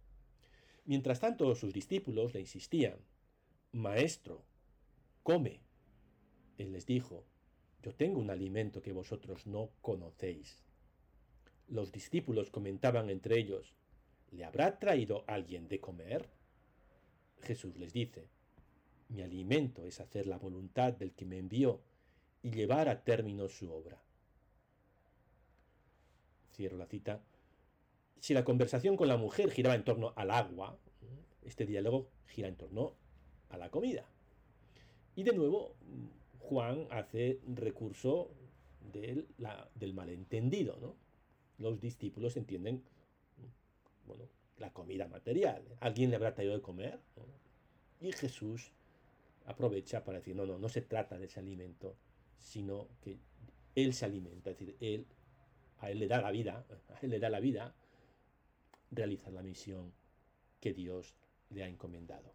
Mientras 0.84 1.20
tanto, 1.20 1.54
sus 1.54 1.72
discípulos 1.72 2.34
le 2.34 2.40
insistían, 2.40 2.98
Maestro, 3.72 4.44
come. 5.22 5.60
Él 6.58 6.72
les 6.72 6.84
dijo, 6.84 7.24
Yo 7.82 7.94
tengo 7.94 8.20
un 8.20 8.30
alimento 8.30 8.82
que 8.82 8.92
vosotros 8.92 9.46
no 9.46 9.70
conocéis. 9.80 10.62
Los 11.68 11.92
discípulos 11.92 12.50
comentaban 12.50 13.10
entre 13.10 13.38
ellos, 13.38 13.74
¿le 14.32 14.44
habrá 14.44 14.78
traído 14.78 15.24
alguien 15.26 15.68
de 15.68 15.80
comer? 15.80 16.28
Jesús 17.42 17.76
les 17.76 17.92
dice, 17.92 18.28
Mi 19.08 19.22
alimento 19.22 19.84
es 19.84 20.00
hacer 20.00 20.26
la 20.26 20.38
voluntad 20.38 20.92
del 20.92 21.12
que 21.12 21.24
me 21.24 21.38
envió 21.38 21.80
y 22.42 22.50
llevar 22.50 22.88
a 22.88 23.02
término 23.02 23.48
su 23.48 23.72
obra. 23.72 24.02
Cierro 26.52 26.76
la 26.76 26.86
cita 26.86 27.22
si 28.20 28.34
la 28.34 28.44
conversación 28.44 28.96
con 28.96 29.08
la 29.08 29.16
mujer 29.16 29.50
giraba 29.50 29.74
en 29.74 29.82
torno 29.82 30.12
al 30.14 30.30
agua, 30.30 30.78
este 31.42 31.64
diálogo 31.64 32.10
gira 32.26 32.48
en 32.48 32.56
torno 32.56 32.94
a 33.48 33.56
la 33.56 33.70
comida. 33.70 34.04
Y 35.16 35.22
de 35.22 35.32
nuevo, 35.32 35.74
Juan 36.40 36.86
hace 36.90 37.40
recurso 37.54 38.30
del, 38.92 39.26
malentendido. 39.94 40.96
Los 41.58 41.80
discípulos 41.80 42.36
entienden 42.36 42.82
la 44.58 44.72
comida 44.72 45.06
material. 45.08 45.62
¿Alguien 45.80 46.10
le 46.10 46.16
habrá 46.16 46.34
traído 46.34 46.54
de 46.54 46.62
comer? 46.62 46.98
Y 48.00 48.12
Jesús 48.12 48.72
aprovecha 49.46 50.04
para 50.04 50.18
decir, 50.18 50.34
no, 50.34 50.46
no, 50.46 50.58
no 50.58 50.68
se 50.68 50.82
trata 50.82 51.18
de 51.18 51.26
ese 51.26 51.40
alimento, 51.40 51.96
sino 52.38 52.88
que 53.02 53.18
Él 53.74 53.92
se 53.94 54.04
alimenta, 54.04 54.50
es 54.50 54.58
decir, 54.58 54.76
Él, 54.80 55.06
a 55.78 55.90
Él 55.90 55.98
le 55.98 56.08
da 56.08 56.20
la 56.20 56.30
vida, 56.30 56.64
a 56.88 56.98
Él 57.00 57.10
le 57.10 57.18
da 57.18 57.30
la 57.30 57.40
vida 57.40 57.74
realizar 58.90 59.32
la 59.32 59.42
misión 59.42 59.92
que 60.60 60.72
Dios 60.72 61.14
le 61.50 61.62
ha 61.62 61.68
encomendado. 61.68 62.34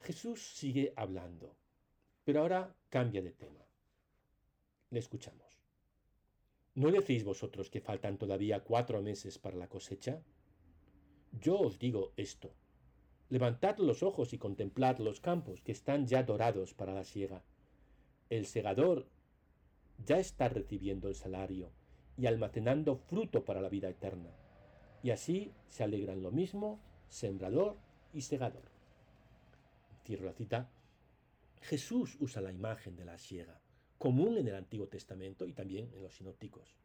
Jesús 0.00 0.42
sigue 0.42 0.92
hablando, 0.96 1.54
pero 2.24 2.40
ahora 2.40 2.74
cambia 2.88 3.22
de 3.22 3.32
tema. 3.32 3.64
Le 4.90 4.98
escuchamos. 4.98 5.60
¿No 6.74 6.90
decís 6.90 7.24
vosotros 7.24 7.70
que 7.70 7.80
faltan 7.80 8.18
todavía 8.18 8.64
cuatro 8.64 9.02
meses 9.02 9.38
para 9.38 9.56
la 9.56 9.68
cosecha? 9.68 10.22
Yo 11.32 11.58
os 11.58 11.78
digo 11.78 12.12
esto. 12.16 12.54
Levantad 13.28 13.78
los 13.78 14.02
ojos 14.02 14.32
y 14.32 14.38
contemplad 14.38 14.98
los 14.98 15.20
campos 15.20 15.62
que 15.62 15.72
están 15.72 16.06
ya 16.06 16.22
dorados 16.22 16.74
para 16.74 16.92
la 16.92 17.04
siega. 17.04 17.42
El 18.30 18.46
segador 18.46 19.06
ya 20.04 20.18
está 20.18 20.48
recibiendo 20.48 21.08
el 21.08 21.14
salario 21.14 21.70
y 22.18 22.26
almacenando 22.26 22.96
fruto 22.96 23.44
para 23.44 23.60
la 23.60 23.68
vida 23.68 23.88
eterna 23.88 24.30
y 25.02 25.10
así 25.10 25.52
se 25.66 25.82
alegran 25.82 26.22
lo 26.22 26.30
mismo 26.30 26.78
sembrador 27.08 27.76
y 28.12 28.22
segador. 28.22 28.62
Cierro 30.04 30.26
la 30.26 30.32
cita. 30.32 30.70
Jesús 31.62 32.16
usa 32.20 32.42
la 32.42 32.52
imagen 32.52 32.96
de 32.96 33.04
la 33.04 33.18
siega, 33.18 33.60
común 33.98 34.36
en 34.36 34.48
el 34.48 34.56
Antiguo 34.56 34.88
Testamento 34.88 35.46
y 35.46 35.52
también 35.52 35.90
en 35.94 36.02
los 36.02 36.14
sinópticos. 36.14 36.76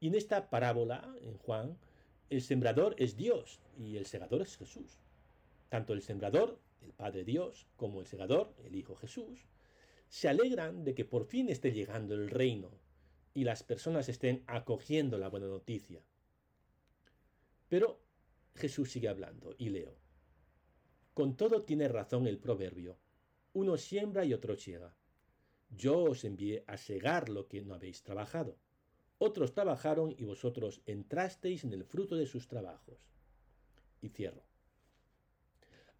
Y 0.00 0.08
en 0.08 0.14
esta 0.14 0.50
parábola, 0.50 1.14
en 1.20 1.38
Juan, 1.38 1.78
el 2.28 2.42
sembrador 2.42 2.96
es 2.98 3.16
Dios 3.16 3.60
y 3.78 3.96
el 3.96 4.06
segador 4.06 4.42
es 4.42 4.56
Jesús. 4.56 4.98
Tanto 5.68 5.92
el 5.92 6.02
sembrador, 6.02 6.58
el 6.82 6.92
Padre 6.92 7.24
Dios, 7.24 7.66
como 7.76 8.00
el 8.00 8.06
segador, 8.06 8.52
el 8.64 8.74
Hijo 8.74 8.96
Jesús, 8.96 9.46
se 10.08 10.28
alegran 10.28 10.84
de 10.84 10.94
que 10.94 11.04
por 11.04 11.24
fin 11.24 11.48
esté 11.48 11.72
llegando 11.72 12.14
el 12.14 12.28
reino 12.28 12.70
y 13.34 13.44
las 13.44 13.62
personas 13.62 14.08
estén 14.08 14.42
acogiendo 14.46 15.18
la 15.18 15.28
buena 15.28 15.46
noticia. 15.46 16.02
Pero 17.68 18.00
Jesús 18.54 18.90
sigue 18.90 19.08
hablando 19.08 19.54
y 19.58 19.68
leo. 19.68 19.94
Con 21.14 21.36
todo 21.36 21.62
tiene 21.62 21.88
razón 21.88 22.26
el 22.26 22.38
proverbio. 22.38 22.96
Uno 23.56 23.78
siembra 23.78 24.26
y 24.26 24.34
otro 24.34 24.54
ciega. 24.54 24.94
Yo 25.70 26.02
os 26.02 26.24
envié 26.24 26.62
a 26.66 26.76
segar 26.76 27.30
lo 27.30 27.48
que 27.48 27.62
no 27.62 27.72
habéis 27.72 28.02
trabajado. 28.02 28.58
Otros 29.16 29.54
trabajaron 29.54 30.14
y 30.18 30.24
vosotros 30.24 30.82
entrasteis 30.84 31.64
en 31.64 31.72
el 31.72 31.82
fruto 31.84 32.16
de 32.16 32.26
sus 32.26 32.48
trabajos. 32.48 32.98
Y 34.02 34.10
cierro. 34.10 34.44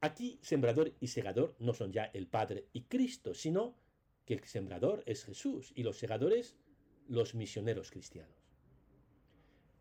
Aquí 0.02 0.38
sembrador 0.42 0.92
y 1.00 1.06
segador 1.06 1.56
no 1.58 1.72
son 1.72 1.92
ya 1.92 2.04
el 2.04 2.26
Padre 2.26 2.68
y 2.74 2.82
Cristo, 2.82 3.32
sino 3.32 3.74
que 4.26 4.34
el 4.34 4.44
sembrador 4.44 5.02
es 5.06 5.24
Jesús 5.24 5.72
y 5.74 5.82
los 5.82 5.96
segadores 5.96 6.56
los 7.08 7.34
misioneros 7.34 7.90
cristianos 7.90 8.36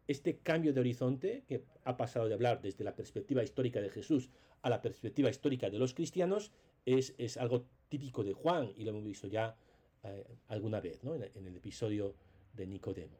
este 0.07 0.37
cambio 0.37 0.73
de 0.73 0.79
horizonte, 0.79 1.43
que 1.47 1.65
ha 1.83 1.97
pasado 1.97 2.27
de 2.27 2.35
hablar 2.35 2.61
desde 2.61 2.83
la 2.83 2.95
perspectiva 2.95 3.43
histórica 3.43 3.81
de 3.81 3.89
Jesús 3.89 4.29
a 4.61 4.69
la 4.69 4.81
perspectiva 4.81 5.29
histórica 5.29 5.69
de 5.69 5.79
los 5.79 5.93
cristianos, 5.93 6.51
es, 6.85 7.15
es 7.17 7.37
algo 7.37 7.65
típico 7.89 8.23
de 8.23 8.33
Juan 8.33 8.71
y 8.75 8.83
lo 8.83 8.91
hemos 8.91 9.03
visto 9.03 9.27
ya 9.27 9.55
eh, 10.03 10.25
alguna 10.47 10.79
vez 10.79 11.03
¿no? 11.03 11.15
en, 11.15 11.23
el 11.23 11.55
episodio 11.55 12.15
de 12.53 12.67
Nicodemo. 12.67 13.17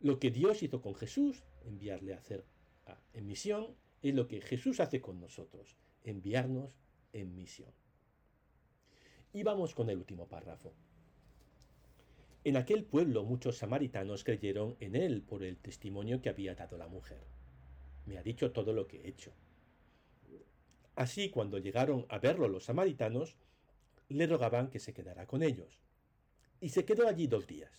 Lo 0.00 0.18
que 0.18 0.30
Dios 0.30 0.62
hizo 0.62 0.80
con 0.80 0.94
Jesús, 0.94 1.42
enviarle 1.64 2.14
a 2.14 2.18
hacer 2.18 2.44
en 3.12 3.26
misión, 3.26 3.74
es 4.02 4.14
lo 4.14 4.26
que 4.26 4.40
Jesús 4.40 4.80
hace 4.80 5.00
con 5.00 5.20
nosotros, 5.20 5.76
enviarnos 6.04 6.78
en 7.12 7.34
misión. 7.34 7.70
Y 9.32 9.42
vamos 9.42 9.74
con 9.74 9.90
el 9.90 9.98
último 9.98 10.26
párrafo. 10.26 10.72
En 12.42 12.56
aquel 12.56 12.84
pueblo 12.84 13.24
muchos 13.24 13.58
samaritanos 13.58 14.24
creyeron 14.24 14.76
en 14.80 14.96
él 14.96 15.22
por 15.22 15.42
el 15.42 15.58
testimonio 15.58 16.22
que 16.22 16.30
había 16.30 16.54
dado 16.54 16.78
la 16.78 16.88
mujer. 16.88 17.20
Me 18.06 18.16
ha 18.16 18.22
dicho 18.22 18.50
todo 18.52 18.72
lo 18.72 18.86
que 18.86 19.02
he 19.02 19.08
hecho. 19.08 19.32
Así, 21.00 21.30
cuando 21.30 21.56
llegaron 21.56 22.04
a 22.10 22.18
verlo 22.18 22.46
los 22.46 22.64
samaritanos, 22.64 23.34
le 24.10 24.26
rogaban 24.26 24.68
que 24.68 24.78
se 24.78 24.92
quedara 24.92 25.26
con 25.26 25.42
ellos. 25.42 25.80
Y 26.60 26.68
se 26.68 26.84
quedó 26.84 27.08
allí 27.08 27.26
dos 27.26 27.46
días. 27.46 27.72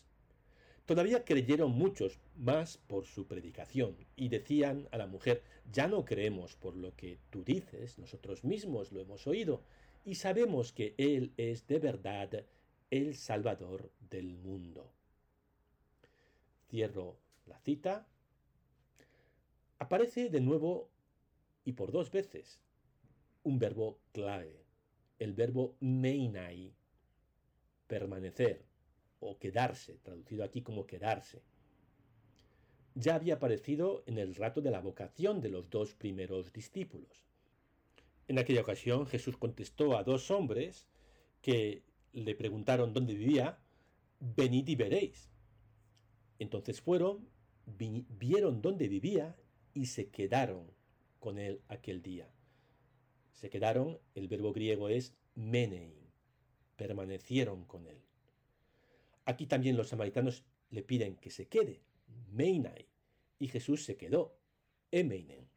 Todavía 0.88 1.24
creyeron 1.24 1.70
muchos 1.70 2.20
más 2.36 2.80
por 2.80 3.06
su 3.06 3.28
predicación, 3.28 3.96
y 4.16 4.30
decían 4.30 4.88
a 4.90 4.98
la 4.98 5.06
mujer, 5.06 5.44
ya 5.72 5.88
no 5.88 6.04
creemos 6.04 6.56
por 6.56 6.76
lo 6.76 6.96
que 6.96 7.20
tú 7.30 7.44
dices, 7.44 8.00
nosotros 8.00 8.44
mismos 8.44 8.92
lo 8.92 9.00
hemos 9.00 9.28
oído, 9.28 9.62
y 10.04 10.16
sabemos 10.16 10.74
que 10.74 10.96
Él 10.98 11.32
es 11.38 11.68
de 11.68 11.78
verdad 11.78 12.44
el 12.90 13.16
Salvador 13.16 13.92
del 14.10 14.36
mundo. 14.36 14.92
Cierro 16.72 17.20
la 17.46 17.60
cita. 17.60 18.08
Aparece 19.78 20.32
de 20.32 20.42
nuevo 20.42 20.90
y 21.64 21.74
por 21.74 21.92
dos 21.92 22.10
veces 22.10 22.60
un 23.44 23.60
verbo 23.60 24.00
clave, 24.12 24.66
el 25.20 25.34
verbo 25.34 25.76
meinai, 25.80 26.74
permanecer 27.88 28.66
o 29.20 29.38
quedarse, 29.38 30.00
traducido 30.04 30.44
aquí 30.44 30.62
como 30.62 30.86
quedarse. 30.86 31.44
Ya 32.96 33.16
había 33.16 33.36
aparecido 33.36 34.04
en 34.06 34.18
el 34.18 34.36
rato 34.36 34.62
de 34.62 34.72
la 34.72 34.82
vocación 34.82 35.42
de 35.42 35.50
los 35.50 35.70
dos 35.70 35.94
primeros 35.94 36.52
discípulos. 36.52 37.26
En 38.28 38.40
aquella 38.40 38.62
ocasión 38.62 39.06
Jesús 39.06 39.38
contestó 39.38 39.98
a 39.98 40.04
dos 40.04 40.32
hombres 40.32 40.88
que 41.42 41.84
le 42.14 42.36
preguntaron 42.36 42.94
dónde 42.94 43.14
vivía, 43.14 43.60
venid 44.20 44.68
y 44.68 44.76
veréis. 44.76 45.30
Entonces 46.40 46.82
fueron, 46.82 47.28
vieron 47.66 48.62
dónde 48.62 48.88
vivía 48.88 49.36
y 49.74 49.86
se 49.86 50.10
quedaron 50.10 50.72
con 51.20 51.38
él 51.38 51.62
aquel 51.68 52.02
día. 52.02 52.30
Se 53.34 53.50
quedaron, 53.50 54.00
el 54.15 54.28
verbo 54.28 54.54
griego 54.54 54.89
es 54.89 55.15
menein, 55.36 55.94
permanecieron 56.76 57.65
con 57.65 57.88
él. 57.88 58.02
Aquí 59.26 59.46
también 59.46 59.78
los 59.78 59.89
samaritanos 59.89 60.44
le 60.70 60.84
piden 60.84 61.15
que 61.15 61.30
se 61.30 61.48
quede, 61.48 61.82
meinai, 62.32 62.88
y 63.39 63.48
Jesús 63.48 63.84
se 63.86 63.98
quedó, 63.98 64.36
emeinen. 64.91 65.48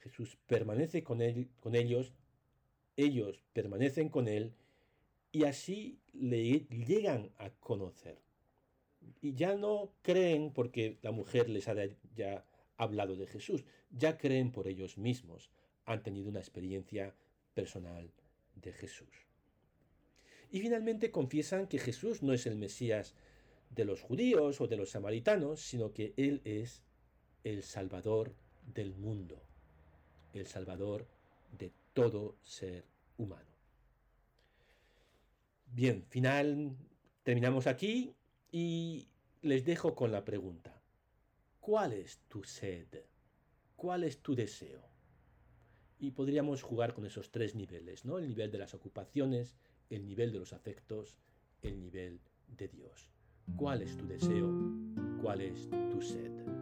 Jesús 0.00 0.38
permanece 0.46 1.02
con, 1.02 1.20
él, 1.20 1.48
con 1.60 1.74
ellos, 1.74 2.12
ellos 2.96 3.42
permanecen 3.52 4.08
con 4.08 4.28
él, 4.28 4.54
y 5.32 5.44
así 5.44 5.98
le 6.12 6.60
llegan 6.68 7.30
a 7.38 7.50
conocer. 7.50 8.18
Y 9.20 9.34
ya 9.34 9.54
no 9.54 9.92
creen 10.02 10.52
porque 10.52 10.98
la 11.02 11.10
mujer 11.10 11.48
les 11.48 11.68
ha 11.68 11.74
ya 12.14 12.44
hablado 12.76 13.16
de 13.16 13.26
Jesús, 13.26 13.64
ya 13.90 14.16
creen 14.16 14.52
por 14.52 14.68
ellos 14.68 14.96
mismos, 14.98 15.50
han 15.86 16.02
tenido 16.02 16.28
una 16.28 16.40
experiencia 16.40 17.14
personal 17.54 18.10
de 18.56 18.72
Jesús. 18.72 19.08
Y 20.50 20.60
finalmente 20.60 21.10
confiesan 21.10 21.66
que 21.66 21.78
Jesús 21.78 22.22
no 22.22 22.32
es 22.32 22.46
el 22.46 22.56
Mesías 22.56 23.14
de 23.70 23.84
los 23.84 24.00
judíos 24.00 24.60
o 24.60 24.66
de 24.66 24.76
los 24.76 24.90
samaritanos, 24.90 25.60
sino 25.60 25.92
que 25.92 26.12
Él 26.16 26.40
es 26.44 26.82
el 27.44 27.62
Salvador 27.62 28.34
del 28.74 28.94
mundo, 28.94 29.40
el 30.32 30.46
Salvador 30.46 31.06
de 31.56 31.72
todo 31.92 32.36
ser 32.42 32.84
humano. 33.16 33.56
Bien, 35.72 36.04
final, 36.08 36.76
terminamos 37.22 37.66
aquí 37.66 38.14
y 38.50 39.08
les 39.42 39.64
dejo 39.64 39.94
con 39.94 40.12
la 40.12 40.24
pregunta. 40.24 40.80
¿Cuál 41.60 41.92
es 41.92 42.18
tu 42.28 42.44
sed? 42.44 42.86
¿Cuál 43.76 44.04
es 44.04 44.18
tu 44.18 44.34
deseo? 44.34 44.95
Y 45.98 46.10
podríamos 46.10 46.62
jugar 46.62 46.94
con 46.94 47.06
esos 47.06 47.30
tres 47.30 47.54
niveles, 47.54 48.04
¿no? 48.04 48.18
El 48.18 48.28
nivel 48.28 48.50
de 48.50 48.58
las 48.58 48.74
ocupaciones, 48.74 49.56
el 49.90 50.06
nivel 50.06 50.32
de 50.32 50.38
los 50.38 50.52
afectos, 50.52 51.16
el 51.62 51.80
nivel 51.80 52.20
de 52.48 52.68
Dios. 52.68 53.10
¿Cuál 53.56 53.82
es 53.82 53.96
tu 53.96 54.06
deseo? 54.06 54.52
¿Cuál 55.22 55.40
es 55.40 55.70
tu 55.90 56.02
sed? 56.02 56.55